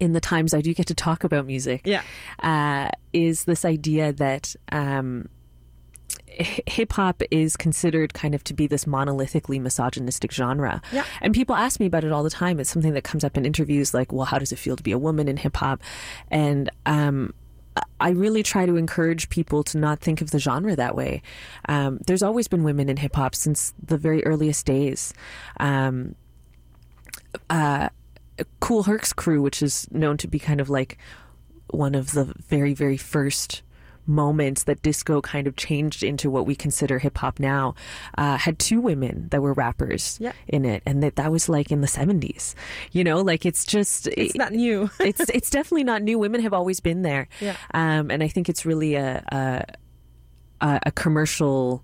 in 0.00 0.12
the 0.12 0.20
times 0.20 0.54
I 0.54 0.60
do 0.60 0.72
get 0.74 0.86
to 0.86 0.94
talk 0.94 1.24
about 1.24 1.46
music 1.46 1.82
Yeah. 1.84 2.02
uh, 2.40 2.90
is 3.12 3.44
this 3.44 3.64
idea 3.64 4.12
that 4.14 4.56
um, 4.72 5.28
hip 6.26 6.92
hop 6.94 7.22
is 7.30 7.56
considered 7.56 8.12
kind 8.14 8.34
of 8.34 8.42
to 8.44 8.54
be 8.54 8.66
this 8.66 8.86
monolithically 8.86 9.60
misogynistic 9.60 10.32
genre. 10.32 10.80
Yeah. 10.90 11.04
And 11.20 11.32
people 11.34 11.54
ask 11.54 11.78
me 11.78 11.86
about 11.86 12.02
it 12.04 12.12
all 12.12 12.22
the 12.22 12.30
time. 12.30 12.58
It's 12.60 12.70
something 12.70 12.94
that 12.94 13.04
comes 13.04 13.22
up 13.24 13.36
in 13.36 13.44
interviews 13.46 13.94
like, 13.94 14.12
well, 14.12 14.24
how 14.26 14.38
does 14.38 14.52
it 14.52 14.58
feel 14.58 14.74
to 14.76 14.82
be 14.82 14.90
a 14.92 14.98
woman 14.98 15.28
in 15.28 15.36
hip 15.36 15.56
hop? 15.56 15.80
And 16.30 16.70
um, 16.86 17.34
I 18.00 18.10
really 18.10 18.42
try 18.42 18.66
to 18.66 18.76
encourage 18.76 19.28
people 19.28 19.62
to 19.64 19.78
not 19.78 20.00
think 20.00 20.20
of 20.22 20.30
the 20.30 20.38
genre 20.38 20.74
that 20.74 20.96
way. 20.96 21.22
Um, 21.68 21.98
there's 22.06 22.22
always 22.22 22.48
been 22.48 22.64
women 22.64 22.88
in 22.88 22.96
hip 22.96 23.14
hop 23.16 23.34
since 23.34 23.74
the 23.84 23.98
very 23.98 24.24
earliest 24.24 24.64
days. 24.66 25.12
Um, 25.60 26.14
uh, 27.50 27.90
Kool 28.60 28.84
Herc's 28.84 29.12
crew, 29.12 29.40
which 29.42 29.62
is 29.62 29.86
known 29.90 30.16
to 30.18 30.28
be 30.28 30.38
kind 30.38 30.60
of 30.60 30.68
like 30.70 30.98
one 31.70 31.94
of 31.94 32.12
the 32.12 32.24
very, 32.48 32.74
very 32.74 32.96
first 32.96 33.62
moments 34.06 34.64
that 34.64 34.82
disco 34.82 35.22
kind 35.22 35.46
of 35.46 35.56
changed 35.56 36.02
into 36.02 36.28
what 36.30 36.44
we 36.46 36.54
consider 36.54 36.98
hip 36.98 37.16
hop 37.16 37.40
now, 37.40 37.74
uh, 38.18 38.36
had 38.36 38.58
two 38.58 38.78
women 38.78 39.28
that 39.30 39.40
were 39.40 39.54
rappers 39.54 40.18
Yeah. 40.20 40.32
in 40.46 40.66
it, 40.66 40.82
and 40.84 41.02
that 41.02 41.16
that 41.16 41.32
was 41.32 41.48
like 41.48 41.72
in 41.72 41.80
the 41.80 41.86
seventies. 41.86 42.54
You 42.92 43.02
know, 43.02 43.22
like 43.22 43.46
it's 43.46 43.64
just 43.64 44.06
It's 44.08 44.34
not 44.34 44.52
new. 44.52 44.90
it's 45.00 45.20
it's 45.30 45.48
definitely 45.48 45.84
not 45.84 46.02
new. 46.02 46.18
Women 46.18 46.42
have 46.42 46.52
always 46.52 46.80
been 46.80 47.00
there, 47.00 47.28
Yeah. 47.40 47.56
um, 47.72 48.10
and 48.10 48.22
I 48.22 48.28
think 48.28 48.50
it's 48.50 48.66
really 48.66 48.94
a, 48.96 49.64
a, 50.60 50.80
a 50.84 50.92
commercial 50.92 51.82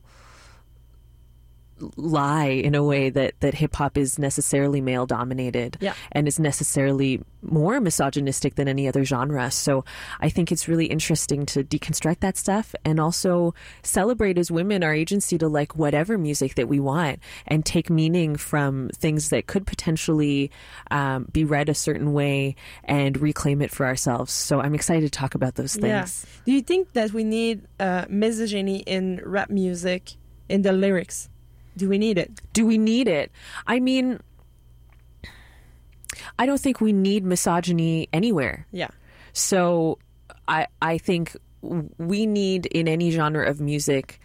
lie 1.97 2.47
in 2.49 2.75
a 2.75 2.83
way 2.85 3.11
that 3.11 3.35
that 3.41 3.55
hip 3.55 3.75
hop 3.77 3.97
is 3.97 4.19
necessarily 4.19 4.81
male 4.81 5.07
dominated 5.07 5.77
Yeah. 5.81 5.95
and 6.13 6.29
is 6.29 6.39
necessarily 6.39 7.23
more 7.43 7.81
misogynistic 7.81 8.55
than 8.57 8.69
any 8.69 8.87
other 8.87 9.05
genre. 9.05 9.51
So 9.51 9.85
I 10.21 10.29
think 10.29 10.53
it's 10.53 10.69
really 10.69 10.87
interesting 10.87 11.47
to 11.47 11.65
deconstruct 11.65 12.21
that 12.21 12.37
stuff 12.37 12.75
and 12.85 13.01
also 13.01 13.55
celebrate 13.83 14.37
as 14.39 14.51
women 14.51 14.83
our 14.85 14.93
agency 14.95 15.39
to 15.39 15.49
like 15.49 15.75
whatever 15.77 16.19
music 16.19 16.55
that 16.57 16.69
we 16.69 16.81
want 16.81 17.19
and 17.47 17.65
take 17.65 17.89
meaning 17.89 18.37
from 18.37 18.91
things 18.91 19.31
that 19.31 19.47
could 19.47 19.67
potentially 19.67 20.51
um, 20.91 21.27
be 21.33 21.45
read 21.45 21.69
a 21.69 21.75
certain 21.75 22.13
way 22.13 22.57
and 22.85 23.21
reclaim 23.21 23.63
it 23.63 23.71
for 23.71 23.87
ourselves. 23.87 24.33
So 24.33 24.61
I'm 24.61 24.75
excited 24.75 25.11
to 25.11 25.19
talk 25.19 25.35
about 25.35 25.55
those 25.55 25.77
Yeah. 25.77 26.01
things. 26.03 26.27
Do 26.45 26.53
you 26.53 26.61
think 26.61 26.93
that 26.93 27.13
we 27.13 27.25
need 27.25 27.63
uh, 27.79 28.05
misogyny 28.09 28.81
in 28.81 29.21
rap 29.25 29.49
music, 29.51 30.13
in 30.49 30.63
the 30.63 30.73
lyrics? 30.73 31.29
Do 31.81 31.89
we 31.89 31.99
need 31.99 32.19
it? 32.19 32.31
do 32.53 32.67
we 32.67 32.79
need 32.79 33.09
it? 33.09 33.33
I 33.67 33.81
mean, 33.81 34.21
I 36.39 36.47
don't 36.47 36.61
think 36.61 36.81
we 36.81 36.93
need 36.93 37.25
misogyny 37.25 38.09
anywhere. 38.13 38.67
Yeah. 38.71 38.89
So 39.33 39.99
I 40.49 40.67
I 40.83 40.99
think 40.99 41.37
we 41.63 42.27
need 42.27 42.67
in 42.67 42.89
any 42.89 43.11
genre 43.11 43.49
of 43.49 43.61
music 43.61 44.21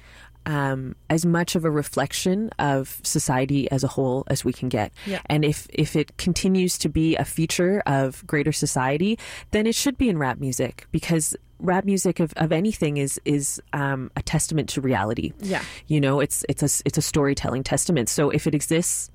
um, 0.46 0.96
as 1.10 1.26
much 1.26 1.56
of 1.56 1.66
a 1.66 1.72
reflection 1.72 2.50
of 2.60 3.00
society 3.04 3.70
as 3.72 3.84
a 3.84 3.88
whole 3.88 4.26
as 4.28 4.46
we 4.46 4.54
can 4.54 4.70
get. 4.70 4.92
Yeah. 5.06 5.22
And 5.26 5.44
if 5.44 5.68
if 5.74 5.96
it 5.96 6.18
continues 6.18 6.78
to 6.80 6.90
be 6.90 7.16
a 7.16 7.26
feature 7.26 7.82
of 7.86 8.26
greater 8.28 8.52
society, 8.52 9.18
then 9.52 9.66
it 9.66 9.76
should 9.76 9.98
be 9.98 10.10
in 10.10 10.18
rap 10.18 10.40
music 10.40 10.88
because 10.92 11.36
rap 11.60 11.86
music 11.86 12.20
of, 12.20 12.34
of 12.38 12.52
anything 12.52 12.98
is 12.98 13.20
is 13.26 13.62
um, 13.74 14.12
a 14.16 14.22
testament 14.22 14.70
to 14.70 14.82
reality. 14.82 15.34
Yeah. 15.40 15.64
You 15.88 16.02
know, 16.02 16.20
it's 16.20 16.46
it's 16.50 16.62
a 16.64 16.84
it's 16.86 16.98
a 16.98 17.02
storytelling 17.02 17.64
testament. 17.64 18.10
So 18.10 18.30
if 18.30 18.48
it 18.48 18.56
exists 18.56 19.10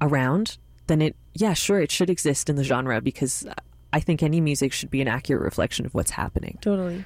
around, 0.00 0.58
then 0.86 1.02
it 1.02 1.16
yeah, 1.34 1.52
sure, 1.52 1.80
it 1.80 1.90
should 1.90 2.10
exist 2.10 2.48
in 2.48 2.56
the 2.56 2.64
genre 2.64 3.00
because 3.00 3.46
I 3.94 4.00
think 4.00 4.22
any 4.22 4.40
music 4.40 4.72
should 4.74 4.90
be 4.90 5.00
an 5.00 5.08
accurate 5.08 5.42
reflection 5.42 5.86
of 5.86 5.94
what's 5.94 6.10
happening. 6.10 6.56
Totally. 6.60 6.96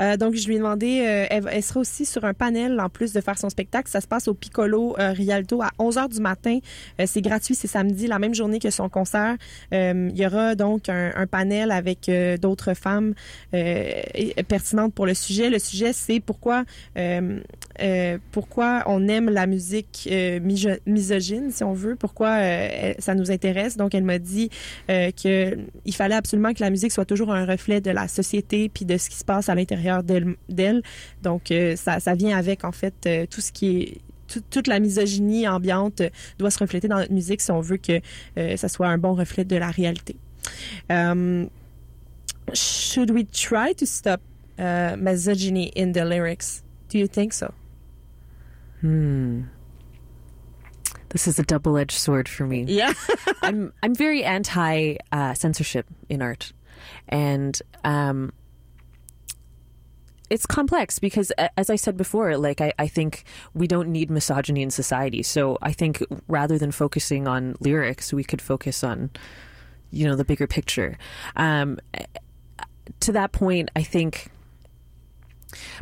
Euh, 0.00 0.16
donc, 0.16 0.34
je 0.34 0.46
lui 0.46 0.56
ai 0.56 0.58
demandé, 0.58 1.00
euh, 1.00 1.26
elle, 1.30 1.48
elle 1.50 1.62
sera 1.62 1.80
aussi 1.80 2.04
sur 2.04 2.24
un 2.24 2.34
panel 2.34 2.78
en 2.80 2.88
plus 2.90 3.12
de 3.12 3.20
faire 3.20 3.38
son 3.38 3.48
spectacle. 3.48 3.88
Ça 3.90 4.00
se 4.00 4.06
passe 4.06 4.28
au 4.28 4.34
Piccolo 4.34 4.94
euh, 4.98 5.12
Rialto 5.12 5.62
à 5.62 5.70
11h 5.78 6.08
du 6.12 6.20
matin. 6.20 6.58
Euh, 7.00 7.04
c'est 7.06 7.22
gratuit, 7.22 7.54
c'est 7.54 7.68
samedi, 7.68 8.06
la 8.08 8.18
même 8.18 8.34
journée 8.34 8.58
que 8.58 8.70
son 8.70 8.88
concert. 8.88 9.36
Euh, 9.72 10.10
il 10.12 10.18
y 10.20 10.26
aura 10.26 10.54
donc 10.54 10.88
un, 10.88 11.12
un 11.14 11.26
panel 11.26 11.70
avec 11.70 12.08
euh, 12.08 12.36
d'autres 12.36 12.74
femmes 12.74 13.14
pertinentes 14.48 14.92
pour 14.92 15.06
le 15.06 15.14
sujet. 15.14 15.48
Le 15.50 15.58
sujet, 15.58 15.92
c'est 15.92 16.20
pourquoi, 16.20 16.64
pourquoi 18.32 18.82
on 18.86 19.08
aime 19.08 19.30
la 19.30 19.46
musique 19.46 20.08
miso- 20.10 20.78
misogyne, 20.86 21.50
si 21.50 21.64
on 21.64 21.72
veut, 21.72 21.96
pourquoi 21.96 22.38
ça 22.98 23.14
nous 23.14 23.30
intéresse. 23.30 23.76
Donc, 23.76 23.94
elle 23.94 24.04
m'a 24.04 24.18
dit 24.18 24.50
euh, 24.90 25.10
que 25.10 25.56
il 25.84 25.94
fallait 25.94 26.14
absolument 26.24 26.54
que 26.54 26.60
la 26.62 26.70
musique 26.70 26.90
soit 26.90 27.04
toujours 27.04 27.32
un 27.32 27.44
reflet 27.44 27.82
de 27.82 27.90
la 27.90 28.08
société 28.08 28.70
puis 28.70 28.86
de 28.86 28.96
ce 28.96 29.10
qui 29.10 29.16
se 29.16 29.24
passe 29.26 29.50
à 29.50 29.54
l'intérieur 29.54 30.02
d'elle. 30.02 30.82
Donc, 31.22 31.50
euh, 31.50 31.76
ça, 31.76 32.00
ça 32.00 32.14
vient 32.14 32.36
avec, 32.36 32.64
en 32.64 32.72
fait, 32.72 32.94
euh, 33.06 33.26
tout 33.28 33.42
ce 33.42 33.52
qui 33.52 33.66
est 33.76 33.98
tout- 34.26 34.42
toute 34.50 34.66
la 34.68 34.80
misogynie 34.80 35.46
ambiante 35.46 36.00
euh, 36.00 36.08
doit 36.38 36.50
se 36.50 36.58
refléter 36.58 36.88
dans 36.88 36.96
notre 36.96 37.12
musique 37.12 37.42
si 37.42 37.50
on 37.50 37.60
veut 37.60 37.76
que 37.76 38.00
euh, 38.38 38.56
ça 38.56 38.68
soit 38.70 38.88
un 38.88 38.96
bon 38.96 39.12
reflet 39.14 39.44
de 39.44 39.56
la 39.56 39.70
réalité. 39.70 40.16
Um, 40.88 41.50
should 42.54 43.10
we 43.10 43.26
try 43.30 43.74
to 43.74 43.84
stop 43.84 44.20
misogyny 44.96 45.72
in 45.76 45.92
the 45.92 46.04
lyrics? 46.04 46.62
Do 46.90 46.98
you 46.98 47.06
think 47.06 47.34
so? 47.34 47.48
This 51.14 51.28
is 51.28 51.38
a 51.38 51.44
double-edged 51.44 51.92
sword 51.96 52.28
for 52.28 52.44
me. 52.44 52.64
Yeah. 52.64 52.92
I'm 53.42 53.72
I'm 53.84 53.94
very 53.94 54.24
anti 54.24 54.96
uh, 55.12 55.34
censorship 55.34 55.86
in 56.08 56.20
art, 56.20 56.52
and 57.08 57.56
um, 57.84 58.32
it's 60.28 60.44
complex 60.44 60.98
because, 60.98 61.30
as 61.56 61.70
I 61.70 61.76
said 61.76 61.96
before, 61.96 62.36
like 62.36 62.60
I, 62.60 62.72
I 62.80 62.88
think 62.88 63.22
we 63.54 63.68
don't 63.68 63.90
need 63.90 64.10
misogyny 64.10 64.60
in 64.60 64.72
society. 64.72 65.22
So 65.22 65.56
I 65.62 65.70
think 65.70 66.02
rather 66.26 66.58
than 66.58 66.72
focusing 66.72 67.28
on 67.28 67.54
lyrics, 67.60 68.12
we 68.12 68.24
could 68.24 68.42
focus 68.42 68.82
on, 68.82 69.10
you 69.92 70.08
know, 70.08 70.16
the 70.16 70.24
bigger 70.24 70.48
picture. 70.48 70.98
Um, 71.36 71.78
to 72.98 73.12
that 73.12 73.30
point, 73.30 73.70
I 73.76 73.84
think 73.84 74.32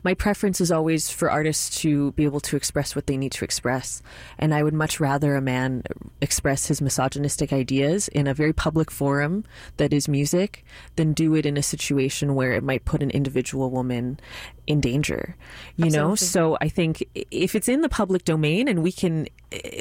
my 0.02 0.14
preference 0.14 0.60
is 0.60 0.70
always 0.70 1.10
for 1.10 1.30
artists 1.30 1.80
to 1.82 2.12
be 2.12 2.24
able 2.24 2.40
to 2.40 2.56
express 2.56 2.94
what 2.94 3.06
they 3.06 3.16
need 3.16 3.32
to 3.32 3.44
express. 3.44 4.02
And 4.38 4.54
I 4.54 4.62
would 4.62 4.74
much 4.74 5.00
rather 5.00 5.36
a 5.36 5.40
man 5.40 5.82
express 6.20 6.66
his 6.66 6.80
misogynistic 6.80 7.52
ideas 7.52 8.08
in 8.08 8.26
a 8.26 8.34
very 8.34 8.52
public 8.52 8.90
forum 8.90 9.44
that 9.76 9.92
is 9.92 10.08
music 10.08 10.64
than 10.96 11.12
do 11.12 11.34
it 11.34 11.46
in 11.46 11.56
a 11.56 11.62
situation 11.62 12.34
where 12.34 12.52
it 12.52 12.62
might 12.62 12.84
put 12.84 13.02
an 13.02 13.10
individual 13.10 13.70
woman 13.70 14.18
in 14.66 14.80
danger. 14.80 15.36
You 15.76 15.90
know? 15.90 16.14
So 16.14 16.56
I 16.60 16.68
think 16.68 17.04
if 17.14 17.54
it's 17.54 17.68
in 17.68 17.80
the 17.82 17.88
public 17.88 18.24
domain 18.24 18.68
and 18.68 18.82
we 18.82 18.92
can 18.92 19.28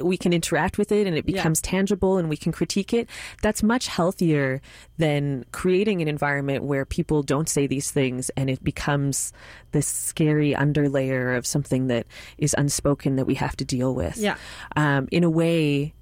we 0.04 0.18
can 0.18 0.34
interact 0.34 0.78
with 0.78 0.92
it 0.92 1.08
and 1.08 1.16
it 1.18 1.24
Yeah. 1.28 1.36
becomes 1.38 1.62
tangible 1.62 2.18
and 2.18 2.30
we 2.30 2.38
can 2.38 2.52
critique 2.52 2.94
it, 2.94 3.10
that's 3.42 3.64
much 3.64 3.88
healthier 3.88 4.62
than 4.98 5.46
creating 5.52 6.02
an 6.02 6.08
environment 6.08 6.64
where 6.64 6.86
people 6.86 7.24
don't 7.24 7.50
say 7.50 7.68
these 7.68 7.92
things 7.92 8.30
and 8.38 8.50
it 8.50 8.64
becomes 8.64 9.34
this 9.72 9.88
scary 9.88 10.54
underlayer 10.54 11.38
of 11.38 11.46
something 11.46 11.88
that 11.88 12.06
is 12.38 12.56
unspoken 12.58 13.16
that 13.16 13.26
we 13.26 13.36
have 13.36 13.56
to 13.58 13.66
deal 13.66 13.94
with. 13.96 14.18
Yeah. 14.18 14.36
Um, 14.76 15.08
in 15.12 15.24
a 15.24 15.30
way, 15.30 15.94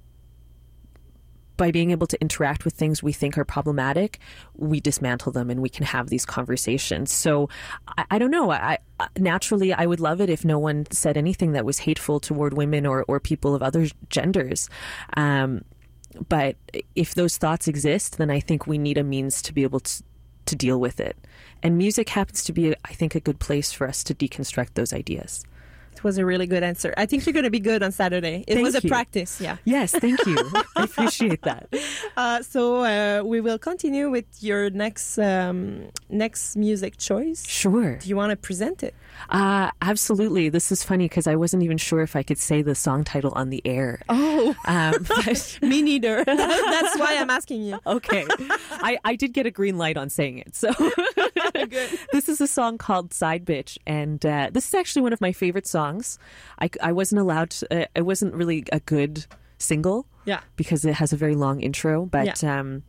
by 1.60 1.70
being 1.70 1.90
able 1.90 2.06
to 2.06 2.18
interact 2.22 2.64
with 2.64 2.72
things 2.72 3.02
we 3.02 3.12
think 3.12 3.36
are 3.36 3.44
problematic, 3.44 4.18
we 4.56 4.80
dismantle 4.80 5.30
them 5.30 5.50
and 5.50 5.60
we 5.60 5.68
can 5.68 5.84
have 5.84 6.08
these 6.08 6.24
conversations. 6.24 7.12
So 7.12 7.50
I, 7.98 8.06
I 8.12 8.18
don't 8.18 8.30
know. 8.30 8.50
I, 8.50 8.78
I 8.98 9.08
naturally 9.18 9.74
I 9.74 9.84
would 9.84 10.00
love 10.00 10.22
it 10.22 10.30
if 10.30 10.42
no 10.42 10.58
one 10.58 10.86
said 10.90 11.18
anything 11.18 11.52
that 11.52 11.66
was 11.66 11.80
hateful 11.80 12.18
toward 12.18 12.54
women 12.54 12.86
or, 12.86 13.04
or 13.08 13.20
people 13.20 13.54
of 13.54 13.62
other 13.62 13.88
genders. 14.08 14.70
Um, 15.18 15.62
but 16.30 16.56
if 16.94 17.14
those 17.14 17.36
thoughts 17.36 17.68
exist, 17.68 18.16
then 18.16 18.30
I 18.30 18.40
think 18.40 18.66
we 18.66 18.78
need 18.78 18.96
a 18.96 19.04
means 19.04 19.42
to 19.42 19.52
be 19.52 19.62
able 19.62 19.80
to 19.80 20.02
to 20.46 20.56
deal 20.56 20.80
with 20.80 20.98
it. 20.98 21.16
And 21.62 21.76
music 21.76 22.08
happens 22.08 22.42
to 22.44 22.52
be, 22.54 22.74
I 22.86 22.94
think, 22.94 23.14
a 23.14 23.20
good 23.20 23.38
place 23.38 23.70
for 23.70 23.86
us 23.86 24.02
to 24.04 24.14
deconstruct 24.14 24.70
those 24.74 24.94
ideas. 24.94 25.44
Was 26.02 26.18
a 26.18 26.24
really 26.24 26.46
good 26.46 26.62
answer. 26.62 26.94
I 26.96 27.06
think 27.06 27.26
you're 27.26 27.32
going 27.32 27.44
to 27.44 27.50
be 27.50 27.60
good 27.60 27.82
on 27.82 27.92
Saturday. 27.92 28.44
It 28.46 28.54
Thank 28.54 28.64
was 28.64 28.74
a 28.74 28.80
practice, 28.82 29.40
yeah. 29.40 29.56
Yes, 29.64 29.92
thank 29.92 30.24
you. 30.26 30.36
I 30.76 30.84
appreciate 30.84 31.42
that. 31.42 31.68
Uh, 32.16 32.42
so 32.42 32.84
uh, 32.84 33.22
we 33.24 33.40
will 33.40 33.58
continue 33.58 34.10
with 34.10 34.24
your 34.40 34.70
next 34.70 35.18
um, 35.18 35.88
next 36.08 36.56
music 36.56 36.96
choice. 36.96 37.46
Sure. 37.46 37.96
Do 37.96 38.08
you 38.08 38.16
want 38.16 38.30
to 38.30 38.36
present 38.36 38.82
it? 38.82 38.94
Uh, 39.28 39.70
absolutely. 39.82 40.48
This 40.48 40.72
is 40.72 40.82
funny 40.82 41.04
because 41.04 41.26
I 41.26 41.36
wasn't 41.36 41.62
even 41.62 41.76
sure 41.76 42.00
if 42.00 42.16
I 42.16 42.22
could 42.22 42.38
say 42.38 42.62
the 42.62 42.74
song 42.74 43.04
title 43.04 43.32
on 43.34 43.50
the 43.50 43.60
air. 43.66 44.00
Oh, 44.08 44.54
Um, 44.66 44.94
but, 45.08 45.58
me 45.62 45.82
neither. 45.82 46.24
That's 46.24 46.98
why 46.98 47.16
I'm 47.18 47.28
asking 47.30 47.62
you. 47.62 47.78
okay. 47.86 48.24
I, 48.70 48.98
I 49.04 49.16
did 49.16 49.32
get 49.34 49.44
a 49.46 49.50
green 49.50 49.76
light 49.76 49.96
on 49.96 50.08
saying 50.08 50.38
it. 50.38 50.56
So 50.56 50.70
this 52.12 52.28
is 52.28 52.40
a 52.40 52.46
song 52.46 52.78
called 52.78 53.12
Side 53.12 53.44
Bitch. 53.44 53.78
And 53.86 54.24
uh, 54.24 54.50
this 54.52 54.68
is 54.68 54.74
actually 54.74 55.02
one 55.02 55.12
of 55.12 55.20
my 55.20 55.32
favorite 55.32 55.66
songs. 55.66 56.18
I, 56.60 56.70
I 56.82 56.92
wasn't 56.92 57.20
allowed 57.20 57.50
to, 57.50 57.82
uh, 57.82 57.86
it 57.94 58.02
wasn't 58.02 58.34
really 58.34 58.64
a 58.72 58.80
good 58.80 59.26
single 59.58 60.06
Yeah. 60.24 60.40
because 60.56 60.84
it 60.84 60.94
has 60.94 61.12
a 61.12 61.16
very 61.16 61.34
long 61.34 61.60
intro, 61.60 62.06
but 62.06 62.42
um, 62.44 62.82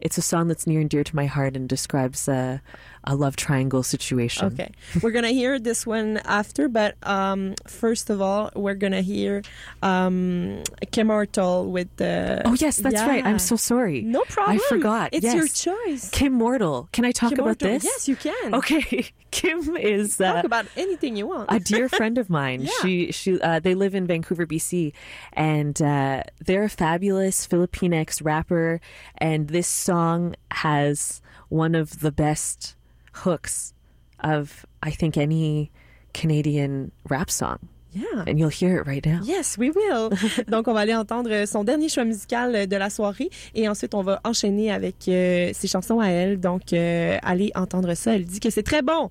it's 0.00 0.18
a 0.18 0.22
song 0.22 0.48
that's 0.48 0.66
near 0.66 0.80
and 0.80 0.88
dear 0.90 1.04
to 1.04 1.16
my 1.16 1.26
heart 1.26 1.56
and 1.56 1.68
describes 1.68 2.28
uh, 2.28 2.58
a 3.04 3.14
love 3.14 3.36
triangle 3.36 3.82
situation. 3.82 4.46
Okay. 4.46 4.70
We're 5.02 5.10
going 5.10 5.24
to 5.24 5.32
hear 5.32 5.58
this 5.58 5.86
one 5.86 6.18
after, 6.24 6.68
but 6.68 6.96
um, 7.02 7.54
first 7.66 8.10
of 8.10 8.20
all, 8.20 8.50
we're 8.54 8.74
going 8.74 8.92
to 8.92 9.02
hear 9.02 9.42
um, 9.82 10.62
Kimmortal 10.86 11.70
with 11.70 11.94
the. 11.96 12.42
Oh, 12.44 12.54
yes, 12.54 12.78
that's 12.78 13.00
right. 13.02 13.24
I'm 13.24 13.38
so 13.38 13.56
sorry. 13.56 14.02
No 14.02 14.22
problem. 14.28 14.56
I 14.56 14.68
forgot. 14.68 15.10
It's 15.12 15.24
yes. 15.24 15.34
your 15.34 15.46
choice. 15.76 16.10
Kimmortal. 16.10 16.90
Can 16.92 17.04
I 17.04 17.12
talk 17.12 17.30
Kim 17.30 17.38
about 17.38 17.60
Mortal. 17.62 17.68
this? 17.68 17.84
Yes, 17.84 18.08
you 18.08 18.16
can. 18.16 18.54
Okay. 18.54 19.10
Kim 19.30 19.76
is 19.76 20.20
uh, 20.20 20.34
Talk 20.34 20.44
about 20.44 20.66
anything 20.76 21.16
you 21.16 21.26
want. 21.26 21.50
a 21.50 21.58
dear 21.58 21.88
friend 21.88 22.18
of 22.18 22.30
mine. 22.30 22.54
Yeah. 22.64 22.70
She 22.82 23.12
she 23.12 23.40
uh, 23.40 23.58
they 23.58 23.74
live 23.74 23.94
in 23.94 24.06
Vancouver, 24.06 24.46
BC, 24.46 24.92
and 25.32 25.80
uh, 25.82 26.22
they're 26.44 26.64
a 26.64 26.68
fabulous 26.68 27.46
Filipinx 27.46 28.24
rapper. 28.24 28.80
And 29.18 29.48
this 29.48 29.66
song 29.66 30.34
has 30.50 31.20
one 31.48 31.74
of 31.74 32.00
the 32.00 32.12
best 32.12 32.76
hooks 33.14 33.72
of 34.22 34.66
I 34.82 34.90
think 34.90 35.16
any 35.16 35.70
Canadian 36.12 36.92
rap 37.08 37.30
song, 37.30 37.58
yeah. 37.92 38.24
and 38.26 38.38
you'll 38.38 38.48
hear 38.48 38.78
it 38.78 38.86
right 38.86 39.04
now. 39.04 39.20
Yes, 39.22 39.58
we 39.58 39.70
will. 39.70 40.10
Donc, 40.48 40.68
on 40.68 40.74
va 40.74 40.80
aller 40.80 40.94
entendre 40.94 41.46
son 41.46 41.64
dernier 41.64 41.88
choix 41.88 42.04
musical 42.04 42.66
de 42.66 42.76
la 42.76 42.90
soirée 42.90 43.30
et 43.54 43.68
ensuite, 43.68 43.94
on 43.94 44.02
va 44.02 44.20
enchaîner 44.24 44.70
avec 44.72 45.08
euh, 45.08 45.50
ses 45.52 45.68
chansons 45.68 46.00
à 46.00 46.08
elle. 46.08 46.40
Donc, 46.40 46.72
euh, 46.72 47.18
allez 47.22 47.50
entendre 47.54 47.94
ça. 47.94 48.14
Elle 48.14 48.24
dit 48.24 48.40
que 48.40 48.50
c'est 48.50 48.62
très 48.62 48.82
bon. 48.82 49.10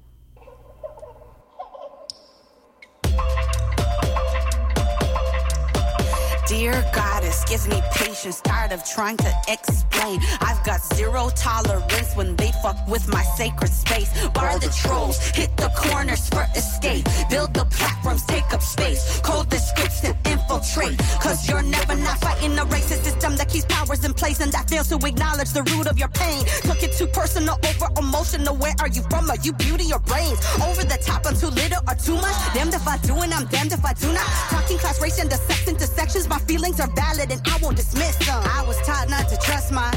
Dear 6.48 6.84
goddess, 6.94 7.44
gives 7.46 7.68
me 7.68 7.82
patience, 7.94 8.40
tired 8.42 8.74
of 8.74 8.84
trying 8.84 9.18
to 9.18 9.32
explain. 9.48 10.20
I've 10.40 10.64
got 10.64 10.82
zero 10.94 11.30
tolerance 11.36 12.16
when 12.16 12.36
they 12.36 12.52
fuck 12.64 12.88
with 12.88 13.06
my 13.10 13.24
sacred 13.36 13.74
space. 13.84 14.10
Bar 14.30 14.58
the 14.58 14.72
trolls, 14.82 15.18
hit 15.36 15.52
the 15.58 15.70
corners 15.76 16.30
for 16.30 16.46
escape. 16.56 17.06
Build 17.30 17.54
the 17.54 17.66
platforms, 17.66 18.24
take 18.26 18.50
up 18.56 18.62
space. 18.62 19.20
Code 19.20 19.50
the 19.50 19.58
scripts 19.58 20.00
to 20.06 20.16
infiltrate. 20.32 20.98
Cause 21.20 21.40
you're 21.50 21.62
never 21.62 21.96
not 21.96 22.18
fighting 22.20 22.58
a 22.58 22.66
racist 22.76 23.04
system 23.04 23.36
that 23.36 23.50
keeps 23.50 23.66
powers 23.66 24.06
in 24.06 24.14
place 24.14 24.40
and 24.40 24.52
that 24.54 24.70
fails 24.70 24.88
to 24.88 24.96
acknowledge 25.06 25.52
the 25.52 25.64
root 25.72 25.88
of 25.88 26.00
your 26.00 26.08
pain. 26.08 26.46
Took 26.64 26.82
it 26.82 26.94
too 26.94 27.08
personal, 27.08 27.60
over 27.70 27.90
emotional. 28.00 28.56
Where 28.56 28.76
are 28.80 28.88
you 28.88 29.04
from? 29.12 29.30
Are 29.30 29.42
you 29.44 29.52
beauty 29.52 29.92
or 29.92 30.00
brains? 30.00 30.40
Over 30.64 30.84
the 30.88 31.00
top, 31.06 31.28
I'm 31.28 31.36
too 31.36 31.52
little 31.62 31.84
or 31.86 31.96
too 31.96 32.16
much. 32.16 32.38
Damned 32.54 32.74
if 32.74 32.88
I 32.88 32.98
do 33.00 33.14
and 33.24 33.34
I'm 33.34 33.46
damned 33.48 33.74
if 33.74 33.84
I 33.84 33.94
do 33.94 34.08
not. 34.14 34.30
Talking 34.56 34.78
class, 34.78 35.02
race, 35.02 35.20
and 35.20 35.30
the 35.30 35.36
sex 35.36 35.68
intersections. 35.68 36.30
My 36.30 36.40
feelings 36.40 36.80
are 36.80 36.92
valid 36.96 37.30
and 37.30 37.42
I 37.46 37.58
won't 37.62 37.76
dismiss 37.76 38.16
them. 38.26 38.42
I 38.58 38.64
was 38.66 38.80
taught 38.88 39.10
not 39.10 39.28
to 39.28 39.38
trust 39.38 39.74
my 39.74 39.92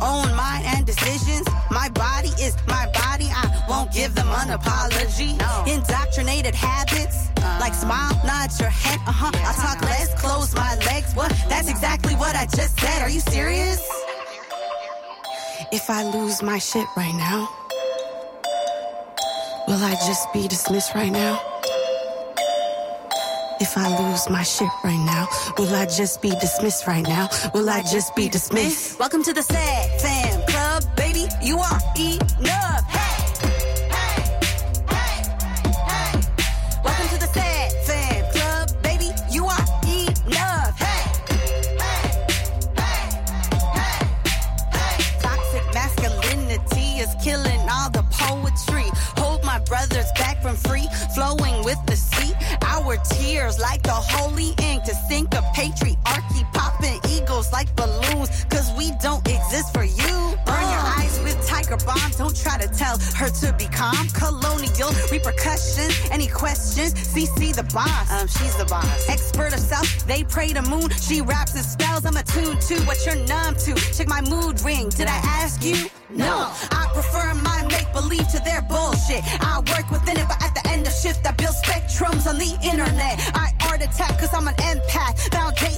own 0.00 0.34
mind 0.34 0.64
and 0.66 0.86
decisions. 0.86 1.46
My 1.70 1.88
body 1.90 2.30
is 2.40 2.56
my 2.66 2.86
body. 2.92 3.28
I 3.30 3.64
won't 3.68 3.92
give 3.92 4.14
them 4.14 4.28
an 4.28 4.50
apology. 4.50 5.38
Indoctrinated 5.66 6.54
habits. 6.54 7.28
Like 7.60 7.74
smile, 7.74 8.12
nod 8.24 8.50
your 8.58 8.70
head. 8.70 8.98
Uh 9.06 9.12
huh. 9.12 9.30
I 9.34 9.52
talk 9.52 9.82
less, 9.82 10.08
close 10.20 10.54
my 10.54 10.74
legs. 10.86 11.14
What? 11.14 11.30
That's 11.48 11.68
exactly 11.68 12.14
what 12.14 12.34
I 12.34 12.46
just 12.46 12.78
said. 12.80 13.02
Are 13.02 13.10
you 13.10 13.20
serious? 13.20 13.80
If 15.72 15.88
I 15.88 16.02
lose 16.02 16.42
my 16.42 16.58
shit 16.58 16.86
right 16.96 17.14
now, 17.14 17.48
will 19.68 19.82
I 19.84 19.94
just 20.06 20.32
be 20.32 20.48
dismissed 20.48 20.94
right 20.94 21.12
now? 21.12 21.49
If 23.60 23.76
I 23.76 23.88
lose 23.98 24.30
my 24.30 24.42
shit 24.42 24.70
right 24.82 25.04
now, 25.04 25.28
will 25.58 25.74
I 25.74 25.84
just 25.84 26.22
be 26.22 26.30
dismissed 26.30 26.86
right 26.86 27.06
now? 27.06 27.28
Will 27.52 27.68
I 27.68 27.82
just 27.82 28.16
be 28.16 28.26
dismissed? 28.26 28.98
Welcome 28.98 29.22
to 29.22 29.34
the 29.34 29.42
Sad 29.42 30.00
Fam 30.00 30.40
Club, 30.46 30.96
baby. 30.96 31.26
You 31.42 31.58
are 31.58 31.80
enough. 31.94 32.89
Our 52.90 52.96
tears 53.04 53.60
like 53.60 53.84
the 53.84 53.92
holy 53.92 54.52
ink 54.60 54.82
to 54.82 54.94
sink 55.08 55.32
a 55.34 55.42
patriarchy. 55.54 56.42
Popping 56.52 56.98
eagles 57.08 57.52
like 57.52 57.68
balloons, 57.76 58.44
cause 58.50 58.72
we 58.76 58.90
don't 59.00 59.24
exist 59.28 59.72
for 59.72 59.84
you. 59.84 60.49
Burn 61.70 61.78
your 61.78 61.90
eyes 61.90 62.10
with 62.10 62.10
tiger 62.10 62.10
bombs. 62.10 62.16
Don't 62.16 62.36
try 62.36 62.58
to 62.58 62.68
tell 62.68 62.98
her 63.16 63.28
to 63.28 63.52
be 63.56 63.66
calm. 63.66 64.08
Colonial 64.08 64.90
repercussions. 65.10 66.10
Any 66.10 66.26
questions? 66.26 66.94
CC 66.94 67.54
the 67.54 67.62
boss. 67.74 68.10
Um, 68.10 68.26
she's 68.28 68.56
the 68.56 68.64
boss. 68.64 69.08
Expert 69.08 69.52
of 69.52 69.60
self, 69.60 69.86
they 70.06 70.24
pray 70.24 70.52
to 70.52 70.62
moon. 70.62 70.90
She 70.90 71.20
raps 71.20 71.54
and 71.54 71.64
spells. 71.64 72.04
I'm 72.04 72.16
attuned 72.16 72.60
to 72.62 72.74
what 72.86 73.04
you're 73.06 73.16
numb 73.26 73.54
to. 73.66 73.74
Check 73.94 74.08
my 74.08 74.22
mood 74.22 74.60
ring. 74.62 74.88
Did 74.88 75.08
I 75.08 75.20
ask 75.42 75.64
you? 75.64 75.88
No. 76.10 76.50
I 76.72 76.90
prefer 76.92 77.34
my 77.42 77.66
make 77.68 77.92
believe 77.92 78.28
to 78.28 78.40
their 78.44 78.62
bullshit. 78.62 79.22
I 79.40 79.62
work 79.70 79.90
within 79.90 80.18
it, 80.18 80.26
but 80.26 80.42
at 80.42 80.54
the 80.54 80.66
end 80.68 80.86
of 80.86 80.92
shift, 80.92 81.26
I 81.26 81.32
build 81.32 81.54
spectrums 81.54 82.26
on 82.26 82.38
the 82.38 82.58
internet. 82.64 83.14
I 83.34 83.52
art 83.68 83.82
attack 83.82 84.18
cause 84.18 84.34
I'm 84.34 84.48
an 84.48 84.54
empath. 84.54 85.30
Foundations, 85.30 85.69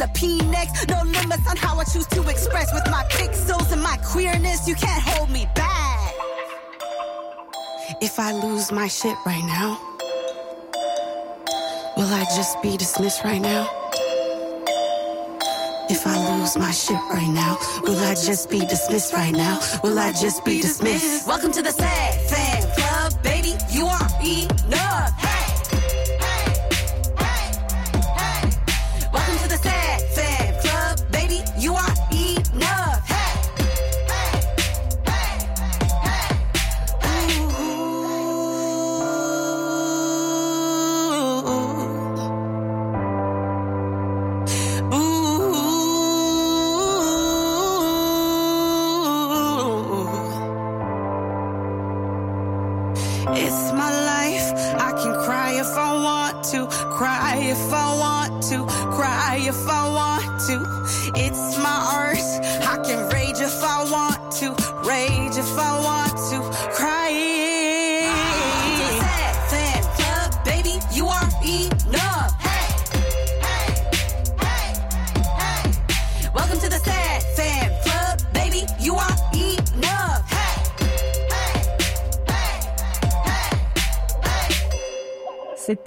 Filipinx. 0.00 0.88
No 0.88 1.02
limits 1.02 1.48
on 1.48 1.56
how 1.56 1.78
I 1.78 1.84
choose 1.84 2.06
to 2.08 2.22
express 2.28 2.72
with 2.72 2.84
my 2.90 3.04
pixels 3.10 3.72
and 3.72 3.82
my 3.82 3.96
queerness. 3.98 4.66
You 4.66 4.74
can't 4.74 5.02
hold 5.02 5.30
me 5.30 5.46
back. 5.54 6.14
If 8.00 8.18
I 8.18 8.32
lose 8.32 8.72
my 8.72 8.88
shit 8.88 9.16
right 9.26 9.44
now, 9.44 9.78
will 11.96 12.12
I 12.14 12.24
just 12.36 12.62
be 12.62 12.76
dismissed 12.76 13.24
right 13.24 13.40
now? 13.40 13.68
If 15.90 16.06
I 16.06 16.38
lose 16.38 16.56
my 16.56 16.70
shit 16.70 17.00
right 17.10 17.28
now, 17.28 17.58
will 17.82 17.98
I 17.98 18.14
just 18.14 18.48
be 18.48 18.60
dismissed 18.60 19.12
right 19.12 19.32
now? 19.32 19.60
Will 19.82 19.98
I 19.98 20.12
just 20.12 20.44
be 20.44 20.60
dismissed? 20.60 21.26
Welcome 21.26 21.52
to 21.52 21.62
the 21.62 21.72
Sad 21.72 22.30
Fan 22.30 22.62
Club, 22.76 23.22
baby. 23.22 23.54
You 23.70 23.86
are 23.86 24.08
enough. 24.24 24.89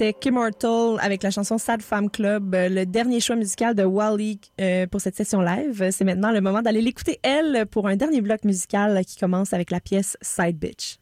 C'était 0.04 0.20
Kim 0.20 0.38
avec 1.00 1.24
la 1.24 1.32
chanson 1.32 1.58
Sad 1.58 1.82
Fam 1.82 2.10
Club, 2.10 2.54
euh, 2.56 2.68
le 2.68 2.86
dernier 2.86 3.22
choix 3.22 3.38
musical 3.38 3.74
de 3.74 3.86
Wally 3.86 4.38
euh, 4.60 4.86
pour 4.86 5.00
cette 5.00 5.16
session 5.16 5.40
live. 5.40 5.92
C'est 5.92 6.04
maintenant 6.04 6.32
le 6.32 6.42
moment 6.42 6.62
d'aller 6.62 6.82
l'écouter, 6.82 7.22
elle, 7.24 7.66
pour 7.68 7.88
un 7.88 7.96
dernier 7.96 8.20
bloc 8.20 8.44
musical 8.44 9.06
qui 9.06 9.16
commence 9.16 9.54
avec 9.54 9.72
la 9.72 9.80
pièce 9.80 10.18
Side 10.22 10.60
Bitch. 10.60 10.98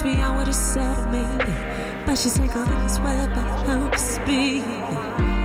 Asked 0.00 0.16
me, 0.16 0.22
I 0.22 0.34
would 0.34 0.46
have 0.46 0.56
said 0.56 0.96
I 0.96 1.10
made. 1.12 2.06
But 2.06 2.16
she's 2.16 2.38
like, 2.38 2.52
oh, 2.54 2.84
it's 2.86 2.98
where 3.00 3.26
the 3.26 3.42
help 3.68 3.98
speed. 3.98 4.62
Who 4.62 5.39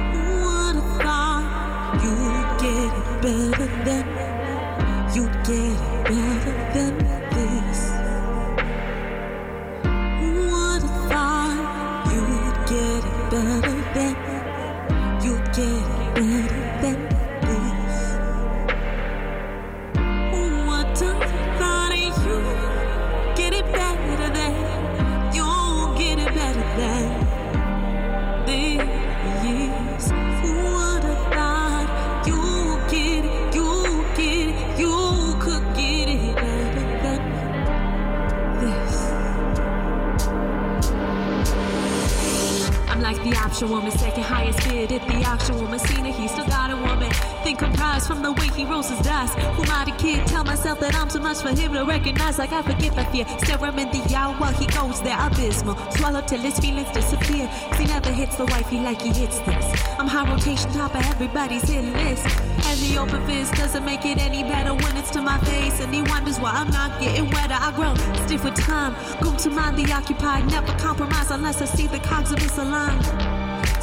Think 47.58 48.04
from 48.04 48.22
the 48.22 48.34
way 48.34 48.50
he 48.50 48.66
rolls 48.66 48.90
his 48.90 49.00
dice. 49.00 49.34
Who 49.34 49.64
am 49.64 49.72
I 49.72 49.86
the 49.86 49.92
kid? 49.92 50.28
Tell 50.28 50.44
myself 50.44 50.80
that 50.82 50.94
I'm 50.94 51.08
too 51.08 51.20
much 51.20 51.42
for 51.42 51.50
him 51.50 51.74
to 51.74 51.86
recognize. 51.86 52.38
Like 52.38 52.52
I 52.52 52.62
forget 52.62 52.96
my 52.96 53.06
fear. 53.06 53.26
Stare 53.40 53.58
him 53.58 53.80
in 53.80 53.90
the 53.92 54.16
eye 54.16 54.36
while 54.38 54.52
he 54.54 54.66
goes 54.68 55.02
there. 55.02 55.18
Abysmal. 55.18 55.78
Swallow 55.92 56.22
till 56.22 56.40
his 56.40 56.60
feelings 56.60 56.90
disappear. 56.92 57.48
'Cause 57.48 57.80
he 57.80 57.86
never 57.86 58.12
hits 58.12 58.36
the 58.36 58.46
wifey 58.46 58.80
like 58.80 59.02
he 59.02 59.10
hits 59.10 59.40
this. 59.40 59.66
I'm 59.98 60.08
high 60.08 60.30
rotation 60.30 60.72
top 60.74 60.96
of 60.96 61.06
everybody's 61.08 61.64
hit 61.70 61.86
list. 61.94 62.26
And 62.68 62.78
the 62.80 62.98
open 62.98 63.26
fist 63.26 63.54
doesn't 63.56 63.86
make 63.86 64.06
it 64.06 64.18
any 64.18 64.44
better 64.44 64.74
when 64.74 64.98
it's 64.98 65.12
to 65.12 65.22
my 65.22 65.38
face. 65.40 65.80
And 65.80 65.94
he 65.94 66.02
wonders 66.02 66.40
why 66.40 66.52
I'm 66.52 66.72
not 66.72 67.00
getting 67.00 67.30
wetter. 67.30 67.58
I 67.60 67.72
grow 67.72 67.96
stiff 68.26 68.44
with 68.44 68.56
time. 68.56 68.96
Go 69.22 69.32
to 69.32 69.50
mind 69.50 69.78
the 69.78 69.94
occupied. 69.94 70.52
Never 70.52 70.74
compromise 70.74 71.32
unless 71.32 71.62
I 71.62 71.66
see 71.66 71.88
the 71.88 72.00
cogs 72.00 72.32
of 72.32 72.40
misaligned. 72.40 73.35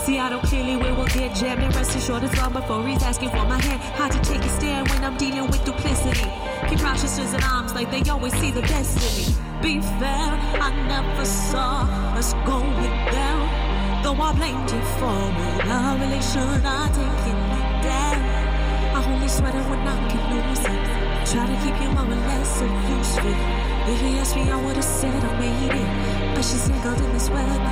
Don't 0.04 0.42
clearly 0.42 0.76
we 0.76 0.90
will 0.92 1.06
get 1.06 1.36
jammed 1.36 1.62
and 1.62 1.74
rest 1.76 1.94
assured 1.94 2.24
it's 2.24 2.36
long 2.36 2.52
before 2.52 2.86
he's 2.86 3.02
asking 3.02 3.30
for 3.30 3.44
my 3.44 3.60
hand. 3.62 3.80
Hard 3.96 4.12
to 4.12 4.20
take 4.20 4.42
a 4.42 4.48
stand 4.48 4.88
when 4.88 5.04
I'm 5.04 5.16
dealing 5.16 5.46
with 5.46 5.64
duplicity. 5.64 6.26
Keep 6.68 6.82
righteousness 6.82 7.32
in 7.34 7.42
arms 7.44 7.72
like 7.74 7.90
they 7.90 8.02
always 8.10 8.32
see 8.34 8.50
the 8.50 8.62
best 8.62 8.98
in 8.98 9.12
me. 9.16 9.24
Be 9.62 9.80
fair, 10.00 10.30
I 10.58 10.70
never 10.88 11.24
saw 11.24 11.86
us 12.18 12.34
going 12.44 12.92
down. 13.12 14.02
Though 14.02 14.20
I 14.20 14.32
blamed 14.32 14.70
you 14.70 14.82
for 14.98 15.14
it, 15.46 15.66
I 15.70 15.96
really 16.00 16.22
should 16.22 16.62
have 16.66 16.90
taken 16.90 17.38
it 17.60 17.82
down. 17.86 18.20
I 18.96 19.04
only 19.06 19.28
sweat 19.28 19.54
it 19.54 19.64
when 19.70 19.86
I 19.86 19.96
can 20.10 20.22
lose 20.32 20.64
it. 20.66 20.82
Try 21.30 21.46
to 21.46 21.56
keep 21.62 21.76
you 21.80 21.90
more 21.94 22.06
or 22.06 22.26
less 22.26 22.58
so 22.58 22.66
useful. 22.98 23.36
If 23.92 24.00
he 24.00 24.18
asked 24.18 24.34
me, 24.34 24.50
I 24.50 24.56
would 24.64 24.76
have 24.76 24.84
said 24.84 25.22
I 25.22 25.38
made 25.38 25.72
it. 25.78 26.34
But 26.34 26.42
she's 26.42 26.62
singled 26.62 27.00
in 27.00 27.12
this 27.12 27.28
web, 27.30 27.62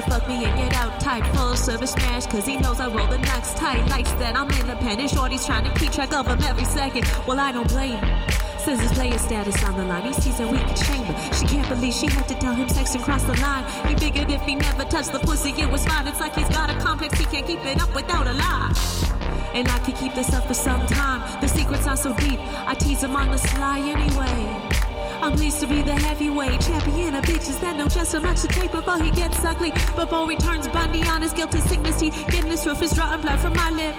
fuck 0.00 0.26
me 0.26 0.44
and 0.44 0.56
get 0.56 0.74
out 0.74 0.98
type 1.00 1.24
full 1.34 1.54
service 1.54 1.92
smash 1.92 2.26
cause 2.26 2.46
he 2.46 2.56
knows 2.56 2.80
I 2.80 2.88
roll 2.88 3.06
the 3.08 3.18
next 3.18 3.56
tight 3.56 3.86
likes 3.90 4.12
that 4.12 4.34
I'm 4.34 4.50
independent 4.50 5.10
shorty's 5.10 5.44
trying 5.44 5.64
to 5.64 5.78
keep 5.78 5.92
track 5.92 6.14
of 6.14 6.26
him 6.26 6.42
every 6.42 6.64
second 6.64 7.04
well 7.26 7.38
I 7.38 7.52
don't 7.52 7.68
blame 7.68 7.98
him 7.98 8.32
Says 8.62 8.80
his 8.80 8.92
player 8.92 9.18
status 9.18 9.60
on 9.64 9.76
the 9.76 9.84
line. 9.84 10.04
He 10.04 10.12
sees 10.12 10.38
her 10.38 10.46
weak 10.46 10.64
chamber. 10.76 11.12
She 11.34 11.46
can't 11.46 11.68
believe 11.68 11.92
she 11.92 12.06
had 12.06 12.28
to 12.28 12.34
tell 12.36 12.54
him 12.54 12.68
sex 12.68 12.94
and 12.94 13.02
cross 13.02 13.24
the 13.24 13.34
line. 13.40 13.64
He 13.88 13.96
figured 13.96 14.30
if 14.30 14.40
he 14.42 14.54
never 14.54 14.84
touched 14.84 15.10
the 15.10 15.18
pussy, 15.18 15.50
it 15.60 15.68
was 15.68 15.84
fine. 15.84 16.06
It's 16.06 16.20
like 16.20 16.36
he's 16.36 16.48
got 16.48 16.70
a 16.70 16.78
complex. 16.78 17.18
He 17.18 17.24
can't 17.24 17.44
keep 17.44 17.58
it 17.66 17.82
up 17.82 17.92
without 17.92 18.28
a 18.28 18.32
lie. 18.34 18.72
And 19.52 19.66
I 19.66 19.80
could 19.80 19.96
keep 19.96 20.14
this 20.14 20.32
up 20.32 20.46
for 20.46 20.54
some 20.54 20.86
time. 20.86 21.40
The 21.40 21.48
secrets 21.48 21.88
are 21.88 21.96
so 21.96 22.14
deep. 22.14 22.38
I 22.40 22.74
tease 22.74 23.02
him 23.02 23.16
on 23.16 23.32
the 23.32 23.36
sly 23.36 23.80
anyway. 23.80 24.71
I'm 25.22 25.36
pleased 25.36 25.60
to 25.60 25.68
be 25.68 25.82
the 25.82 25.94
heavyweight 25.94 26.60
champion 26.62 27.14
of 27.14 27.24
bitches 27.24 27.60
that 27.60 27.76
know 27.76 27.86
just 27.86 28.10
so 28.10 28.18
much 28.18 28.40
to 28.40 28.48
take 28.48 28.72
before 28.72 28.98
he 28.98 29.12
gets 29.12 29.44
ugly. 29.44 29.70
Before 29.94 30.28
he 30.28 30.36
turns 30.36 30.66
Bundy 30.66 31.04
on 31.04 31.22
his 31.22 31.32
guilty 31.32 31.60
sickness, 31.60 32.00
he 32.00 32.10
getting 32.10 32.50
his 32.50 32.66
roof 32.66 32.82
is 32.82 32.98
rotten 32.98 33.20
blood 33.20 33.38
from 33.38 33.52
my 33.52 33.70
lip. 33.70 33.94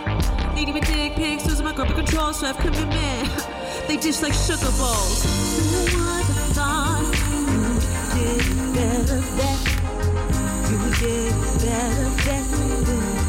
Leading 0.53 0.73
with 0.73 0.85
dick 0.85 1.13
pics, 1.13 1.45
losing 1.45 1.63
my 1.63 1.71
control, 1.71 2.33
so 2.33 2.47
I've 2.47 2.57
commitment. 2.57 3.29
they 3.87 3.95
dish 3.95 4.21
like 4.21 4.33
sugar 4.33 4.69
bowls. 4.77 5.23
Who 5.23 5.95
would 5.95 6.25
thought 6.51 7.07
you 7.31 7.79
did 8.19 8.73
better 8.75 9.21
than 9.39 9.57
you 10.71 10.79
did 10.99 11.33
better 11.63 12.83
than 12.83 13.22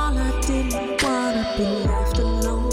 all, 0.00 0.18
I 0.18 0.40
didn't 0.40 1.02
wanna 1.02 1.44
be 1.56 1.64
left 1.86 2.18
alone. 2.18 2.69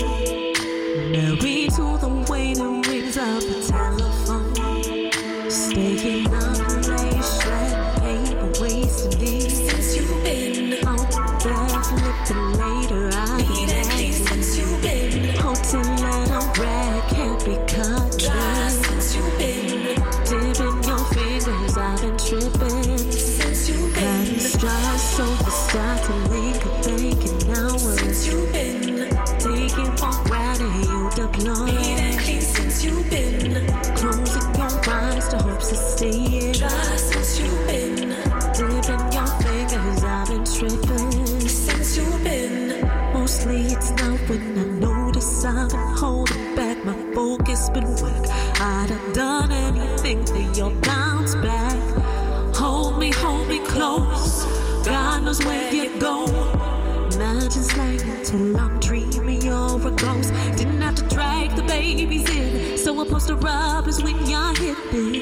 Supposed 63.07 63.27
to 63.27 63.35
rub 63.35 63.87
is 63.87 64.03
when 64.03 64.17
you're 64.27 64.53
hipping. 64.55 65.13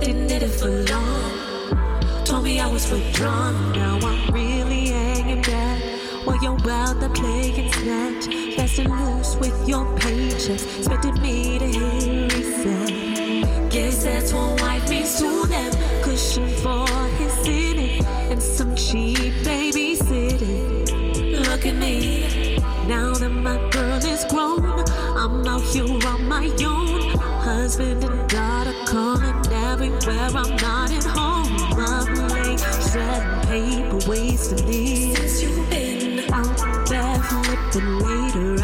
Didn't 0.00 0.26
need 0.28 0.42
it 0.42 0.54
for 0.60 0.68
long. 0.68 2.24
Told 2.24 2.44
me 2.44 2.60
I 2.60 2.68
was 2.70 2.88
withdrawn. 2.90 3.72
Now 3.72 3.98
I'm 4.00 4.32
really 4.32 4.90
hanging 4.90 5.42
back. 5.42 5.82
While 6.24 6.40
you're 6.42 6.70
out 6.70 7.00
there 7.00 7.08
playing 7.08 7.72
snatch. 7.72 8.26
Fast 8.54 8.78
and 8.78 8.90
loose 8.90 9.34
with 9.36 9.68
your 9.68 9.84
paychecks. 9.98 10.78
Expected 10.78 11.20
me 11.20 11.58
to 11.58 11.66
hear 11.66 11.90
hit 11.90 12.32
reset. 12.32 13.70
Guess 13.70 14.04
that's 14.04 14.32
what 14.32 14.60
life 14.60 14.88
means 14.88 15.18
to 15.18 15.46
them. 15.48 15.72
Cushion 16.04 16.48
for 16.62 16.69
everywhere. 30.10 30.44
I'm 30.44 30.56
not 30.56 30.90
at 30.92 31.04
home. 31.04 31.56
Late, 32.28 32.60
shredding 32.90 33.48
paper, 33.48 33.98
wasting 34.08 34.66
these. 34.66 35.16
Since 35.16 35.42
you've 35.42 35.70
been 35.70 36.32
out 36.32 36.88
there 36.88 37.22
flipping 37.22 37.98
later, 37.98 38.59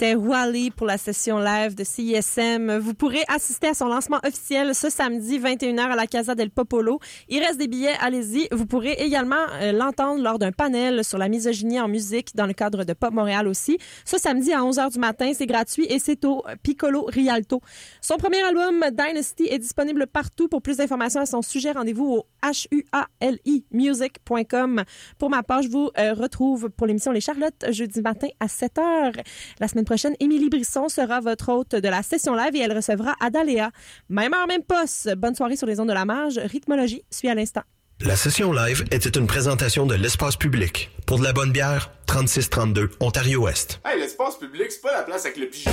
C'était 0.00 0.14
Wally 0.14 0.70
pour 0.70 0.86
la 0.86 0.96
session 0.96 1.38
live 1.38 1.74
de 1.74 1.84
CISM. 1.84 2.78
Vous 2.78 2.94
pourrez 2.94 3.22
assister 3.28 3.66
à 3.66 3.74
son 3.74 3.86
lancement 3.86 4.18
officiel 4.24 4.74
ce 4.74 4.88
samedi 4.88 5.38
21h 5.38 5.78
à 5.78 5.94
la 5.94 6.06
Casa 6.06 6.34
del 6.34 6.48
Popolo. 6.48 7.00
Il 7.28 7.40
reste 7.40 7.58
des 7.58 7.68
billets, 7.68 7.92
allez-y. 8.00 8.48
Vous 8.50 8.64
pourrez 8.64 8.92
également 8.92 9.44
euh, 9.60 9.72
l'entendre 9.72 10.22
lors 10.22 10.38
d'un 10.38 10.52
panel 10.52 11.04
sur 11.04 11.18
la 11.18 11.28
misogynie 11.28 11.78
en 11.78 11.86
musique 11.86 12.34
dans 12.34 12.46
le 12.46 12.54
cadre 12.54 12.84
de 12.84 12.94
Pop 12.94 13.12
Montréal 13.12 13.46
aussi. 13.46 13.76
Ce 14.06 14.16
samedi 14.16 14.54
à 14.54 14.60
11h 14.60 14.90
du 14.90 14.98
matin, 14.98 15.32
c'est 15.34 15.44
gratuit 15.44 15.84
et 15.90 15.98
c'est 15.98 16.24
au 16.24 16.44
Piccolo 16.62 17.04
Rialto. 17.04 17.60
Son 18.00 18.16
premier 18.16 18.40
album 18.40 18.82
Dynasty 18.92 19.48
est 19.50 19.58
disponible 19.58 20.06
partout. 20.06 20.48
Pour 20.48 20.62
plus 20.62 20.78
d'informations 20.78 21.20
à 21.20 21.26
son 21.26 21.42
sujet, 21.42 21.72
rendez-vous 21.72 22.06
au 22.06 22.26
huali 22.42 23.66
music.com. 23.70 24.82
Pour 25.18 25.28
ma 25.28 25.42
part, 25.42 25.60
je 25.60 25.68
vous 25.68 25.90
euh, 25.98 26.14
retrouve 26.14 26.70
pour 26.70 26.86
l'émission 26.86 27.12
Les 27.12 27.20
Charlottes 27.20 27.66
jeudi 27.70 28.00
matin 28.00 28.28
à 28.40 28.46
7h. 28.46 29.12
La 29.60 29.68
semaine 29.68 29.84
prochaine, 29.90 30.14
Émilie 30.20 30.48
Brisson 30.48 30.88
sera 30.88 31.18
votre 31.18 31.48
hôte 31.48 31.74
de 31.74 31.88
la 31.88 32.04
session 32.04 32.36
live 32.36 32.54
et 32.54 32.60
elle 32.60 32.76
recevra 32.76 33.16
Adaléa. 33.18 33.72
Même 34.08 34.32
heure, 34.34 34.46
même 34.46 34.62
poste. 34.62 35.12
Bonne 35.16 35.34
soirée 35.34 35.56
sur 35.56 35.66
les 35.66 35.80
ondes 35.80 35.88
de 35.88 35.92
la 35.92 36.04
marge. 36.04 36.38
Rythmologie 36.38 37.02
suit 37.10 37.28
à 37.28 37.34
l'instant. 37.34 37.62
La 38.00 38.14
session 38.14 38.52
live 38.52 38.84
était 38.92 39.18
une 39.18 39.26
présentation 39.26 39.86
de 39.86 39.96
l'espace 39.96 40.36
public. 40.36 40.90
Pour 41.06 41.18
de 41.18 41.24
la 41.24 41.32
bonne 41.32 41.50
bière, 41.50 41.90
3632 42.06 42.90
Ontario-Ouest. 43.00 43.80
Hey, 43.84 43.98
l'espace 43.98 44.36
public, 44.36 44.66
c'est 44.70 44.80
pas 44.80 44.92
la 44.92 45.02
place 45.02 45.26
avec 45.26 45.38
le 45.38 45.46
pigeon. 45.46 45.72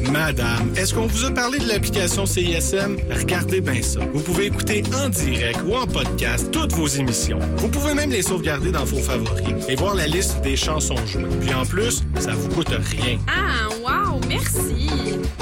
Madame, 0.00 0.72
est-ce 0.76 0.94
qu'on 0.94 1.06
vous 1.06 1.24
a 1.24 1.30
parlé 1.30 1.58
de 1.58 1.68
l'application 1.68 2.26
CISM? 2.26 2.96
Regardez 3.10 3.60
bien 3.60 3.82
ça. 3.82 4.00
Vous 4.12 4.20
pouvez 4.20 4.46
écouter 4.46 4.82
en 4.94 5.08
direct 5.08 5.60
ou 5.66 5.74
en 5.74 5.86
podcast 5.86 6.50
toutes 6.52 6.72
vos 6.72 6.86
émissions. 6.86 7.38
Vous 7.56 7.68
pouvez 7.68 7.94
même 7.94 8.10
les 8.10 8.22
sauvegarder 8.22 8.72
dans 8.72 8.84
vos 8.84 8.98
favoris 8.98 9.54
et 9.68 9.74
voir 9.76 9.94
la 9.94 10.06
liste 10.06 10.40
des 10.42 10.56
chansons 10.56 10.96
jouées. 11.06 11.26
Puis 11.40 11.54
en 11.54 11.64
plus, 11.64 12.02
ça 12.18 12.32
vous 12.32 12.48
coûte 12.50 12.68
rien. 12.68 13.18
Ah, 13.28 13.68
wow, 13.82 14.20
merci. 14.28 14.88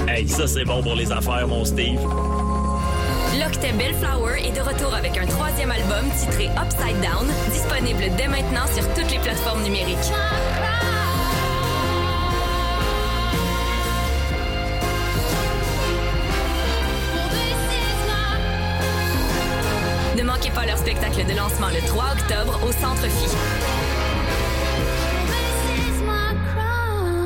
Hey, 0.08 0.28
ça 0.28 0.46
c'est 0.46 0.64
bon 0.64 0.82
pour 0.82 0.94
les 0.94 1.10
affaires, 1.10 1.46
mon 1.48 1.64
Steve. 1.64 2.00
L'Octet 3.40 3.72
Bellflower 3.72 4.38
est 4.46 4.52
de 4.52 4.60
retour 4.60 4.94
avec 4.94 5.18
un 5.18 5.26
troisième 5.26 5.70
album 5.70 6.04
titré 6.18 6.46
Upside 6.46 7.00
Down, 7.02 7.26
disponible 7.52 8.04
dès 8.16 8.28
maintenant 8.28 8.66
sur 8.74 8.86
toutes 8.94 9.10
les 9.10 9.18
plateformes 9.18 9.62
numériques. 9.62 10.12
Pas 20.54 20.66
leur 20.66 20.78
spectacle 20.78 21.26
de 21.26 21.36
lancement 21.36 21.68
le 21.68 21.86
3 21.86 22.04
octobre 22.12 22.60
au 22.66 22.72
Centre 22.72 23.02
Phi. 23.02 23.36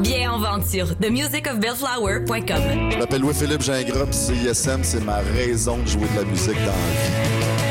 Billets 0.03 0.27
en 0.29 0.39
vente 0.39 0.67
sur 0.67 0.97
themusicofbellflower.com. 0.97 2.91
Je 2.91 2.99
m'appelle 2.99 3.21
Louis-Philippe 3.21 3.63
Gingras, 3.63 4.13
CISM, 4.13 4.81
c'est 4.83 5.05
ma 5.05 5.19
raison 5.19 5.79
de 5.79 5.87
jouer 5.87 6.07
de 6.15 6.21
la 6.21 6.25
musique 6.25 6.59
dans 6.65 6.67
la 6.67 6.73
vie. 6.73 7.68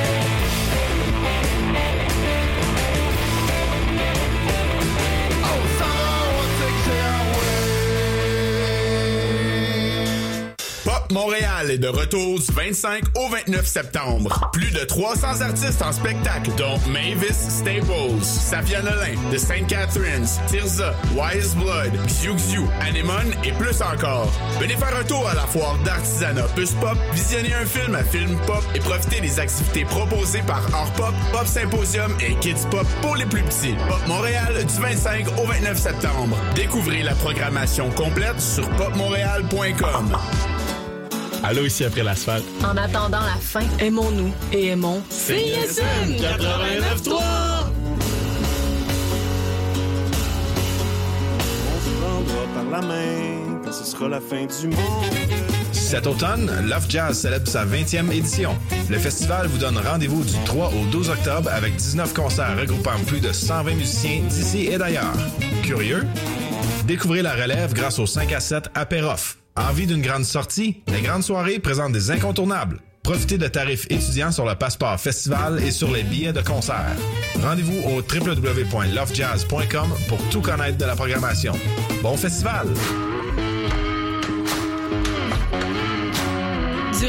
Est 11.69 11.79
de 11.79 11.87
retour 11.89 12.39
du 12.39 12.45
25 12.53 13.03
au 13.15 13.27
29 13.27 13.65
septembre. 13.65 14.49
Plus 14.53 14.71
de 14.71 14.85
300 14.85 15.41
artistes 15.41 15.81
en 15.81 15.91
spectacle, 15.91 16.51
dont 16.57 16.79
Mavis 16.89 17.33
Staples, 17.33 18.21
Safia 18.21 18.81
Nolin, 18.81 19.17
The 19.31 19.37
St. 19.37 19.67
Catharines, 19.67 20.27
Tirza, 20.47 20.93
Wise 21.13 21.55
Blood, 21.55 21.91
Xiu 22.07 22.35
Xiu, 22.35 22.61
Anemone 22.79 23.33
et 23.43 23.51
plus 23.53 23.81
encore. 23.81 24.31
Venez 24.61 24.77
faire 24.77 24.95
un 24.97 25.03
tour 25.03 25.27
à 25.27 25.33
la 25.33 25.41
foire 25.41 25.77
d'artisanat 25.83 26.47
Puce 26.55 26.71
Pop, 26.75 26.97
visionner 27.13 27.53
un 27.53 27.65
film 27.65 27.95
à 27.95 28.03
Film 28.03 28.37
Pop 28.45 28.63
et 28.73 28.79
profiter 28.79 29.19
des 29.19 29.39
activités 29.39 29.83
proposées 29.83 30.43
par 30.47 30.63
Art 30.73 30.93
Pop, 30.93 31.13
Pop 31.33 31.47
Symposium 31.47 32.15
et 32.21 32.35
Kids 32.35 32.67
Pop 32.71 32.87
pour 33.01 33.17
les 33.17 33.25
plus 33.25 33.43
petits. 33.43 33.75
Pop 33.89 34.07
Montréal 34.07 34.53
du 34.65 34.81
25 34.81 35.27
au 35.37 35.45
29 35.45 35.77
septembre. 35.77 36.37
Découvrez 36.55 37.03
la 37.03 37.15
programmation 37.15 37.89
complète 37.89 38.39
sur 38.39 38.69
popmontréal.com. 38.69 40.17
Allô, 41.43 41.65
ici 41.65 41.85
après 41.85 42.03
l'asphalte. 42.03 42.43
En 42.63 42.75
attendant 42.77 43.21
la 43.21 43.39
fin, 43.39 43.65
aimons-nous 43.79 44.33
et 44.51 44.67
aimons 44.67 45.01
CISM 45.09 45.83
89.3. 46.17 47.13
On 51.63 51.79
se 51.79 51.89
prendra 52.01 52.43
par 52.53 52.81
la 52.81 52.87
main 52.87 53.61
quand 53.63 53.71
ce 53.71 53.85
sera 53.85 54.09
la 54.09 54.19
fin 54.19 54.45
du 54.45 54.67
monde. 54.67 54.77
Cet 55.71 56.05
automne, 56.05 56.51
Love 56.67 56.85
Jazz 56.89 57.17
célèbre 57.17 57.47
sa 57.47 57.65
20e 57.65 58.11
édition. 58.11 58.57
Le 58.89 58.97
festival 58.97 59.47
vous 59.47 59.57
donne 59.57 59.77
rendez-vous 59.77 60.23
du 60.25 60.33
3 60.43 60.73
au 60.73 60.85
12 60.87 61.09
octobre 61.09 61.49
avec 61.53 61.77
19 61.77 62.13
concerts 62.13 62.57
regroupant 62.59 62.99
plus 63.05 63.21
de 63.21 63.31
120 63.31 63.75
musiciens 63.75 64.21
d'ici 64.27 64.67
et 64.67 64.77
d'ailleurs. 64.77 65.13
Curieux? 65.63 66.05
Découvrez 66.85 67.21
la 67.21 67.33
relève 67.33 67.73
grâce 67.73 67.99
au 67.99 68.05
5 68.05 68.33
à 68.33 68.41
7 68.41 68.65
Apérof. 68.75 69.37
Envie 69.57 69.87
d'une 69.87 70.01
grande 70.01 70.23
sortie? 70.23 70.83
Les 70.87 71.01
grandes 71.01 71.23
soirées 71.23 71.57
présentent 71.57 71.93
des 71.93 72.11
incontournables. 72.11 72.79
Profitez 73.01 73.39
de 73.39 73.47
tarifs 73.47 73.87
étudiants 73.89 74.31
sur 74.31 74.45
le 74.45 74.53
passeport 74.53 74.99
festival 74.99 75.63
et 75.63 75.71
sur 75.71 75.91
les 75.91 76.03
billets 76.03 76.33
de 76.33 76.41
concert. 76.41 76.95
Rendez-vous 77.41 77.79
au 77.89 78.01
www.lovejazz.com 78.01 79.89
pour 80.09 80.19
tout 80.29 80.41
connaître 80.41 80.77
de 80.77 80.85
la 80.85 80.95
programmation. 80.95 81.53
Bon 82.03 82.15
festival! 82.17 82.67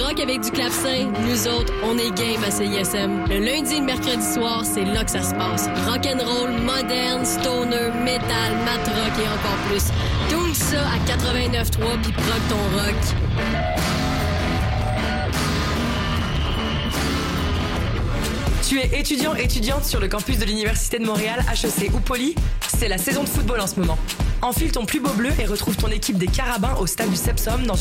Rock 0.00 0.20
avec 0.20 0.40
du 0.40 0.50
clavecin, 0.50 1.10
nous 1.26 1.48
autres, 1.48 1.72
on 1.84 1.98
est 1.98 2.10
game 2.16 2.42
à 2.44 2.50
CISM. 2.50 3.24
Le 3.28 3.38
lundi 3.38 3.74
et 3.74 3.80
le 3.80 3.86
mercredi 3.86 4.24
soir, 4.24 4.64
c'est 4.64 4.84
là 4.84 5.02
que 5.04 5.10
ça 5.10 5.22
se 5.22 5.34
passe. 5.34 5.66
Rock 5.86 6.06
and 6.06 6.24
roll, 6.24 6.52
moderne, 6.60 7.24
stoner, 7.24 7.90
metal, 8.04 8.54
mat 8.64 8.86
rock 8.86 9.12
et 9.18 9.28
encore 9.28 9.58
plus. 9.68 9.84
Tout 10.30 10.54
ça 10.54 10.80
à 10.80 10.98
89.3 11.04 12.00
puis 12.02 12.12
proc 12.12 12.40
ton 12.48 12.78
rock. 12.78 12.94
Tu 18.68 18.78
es 18.78 19.00
étudiant 19.00 19.34
étudiante 19.34 19.84
sur 19.84 19.98
le 19.98 20.08
campus 20.08 20.38
de 20.38 20.44
l'Université 20.44 20.98
de 20.98 21.06
Montréal, 21.06 21.42
HEC 21.50 21.90
ou 21.94 22.00
Poly 22.00 22.34
C'est 22.76 22.88
la 22.88 22.98
saison 22.98 23.24
de 23.24 23.28
football 23.28 23.60
en 23.60 23.66
ce 23.66 23.80
moment. 23.80 23.98
Enfile 24.42 24.70
ton 24.70 24.84
plus 24.84 25.00
beau 25.00 25.10
bleu 25.14 25.30
et 25.40 25.46
retrouve 25.46 25.76
ton 25.76 25.88
équipe 25.88 26.16
des 26.16 26.26
Carabins 26.26 26.76
au 26.78 26.86
stade 26.86 27.10
du 27.10 27.16
Sepsum 27.16 27.64
dans 27.64 27.74
une 27.74 27.76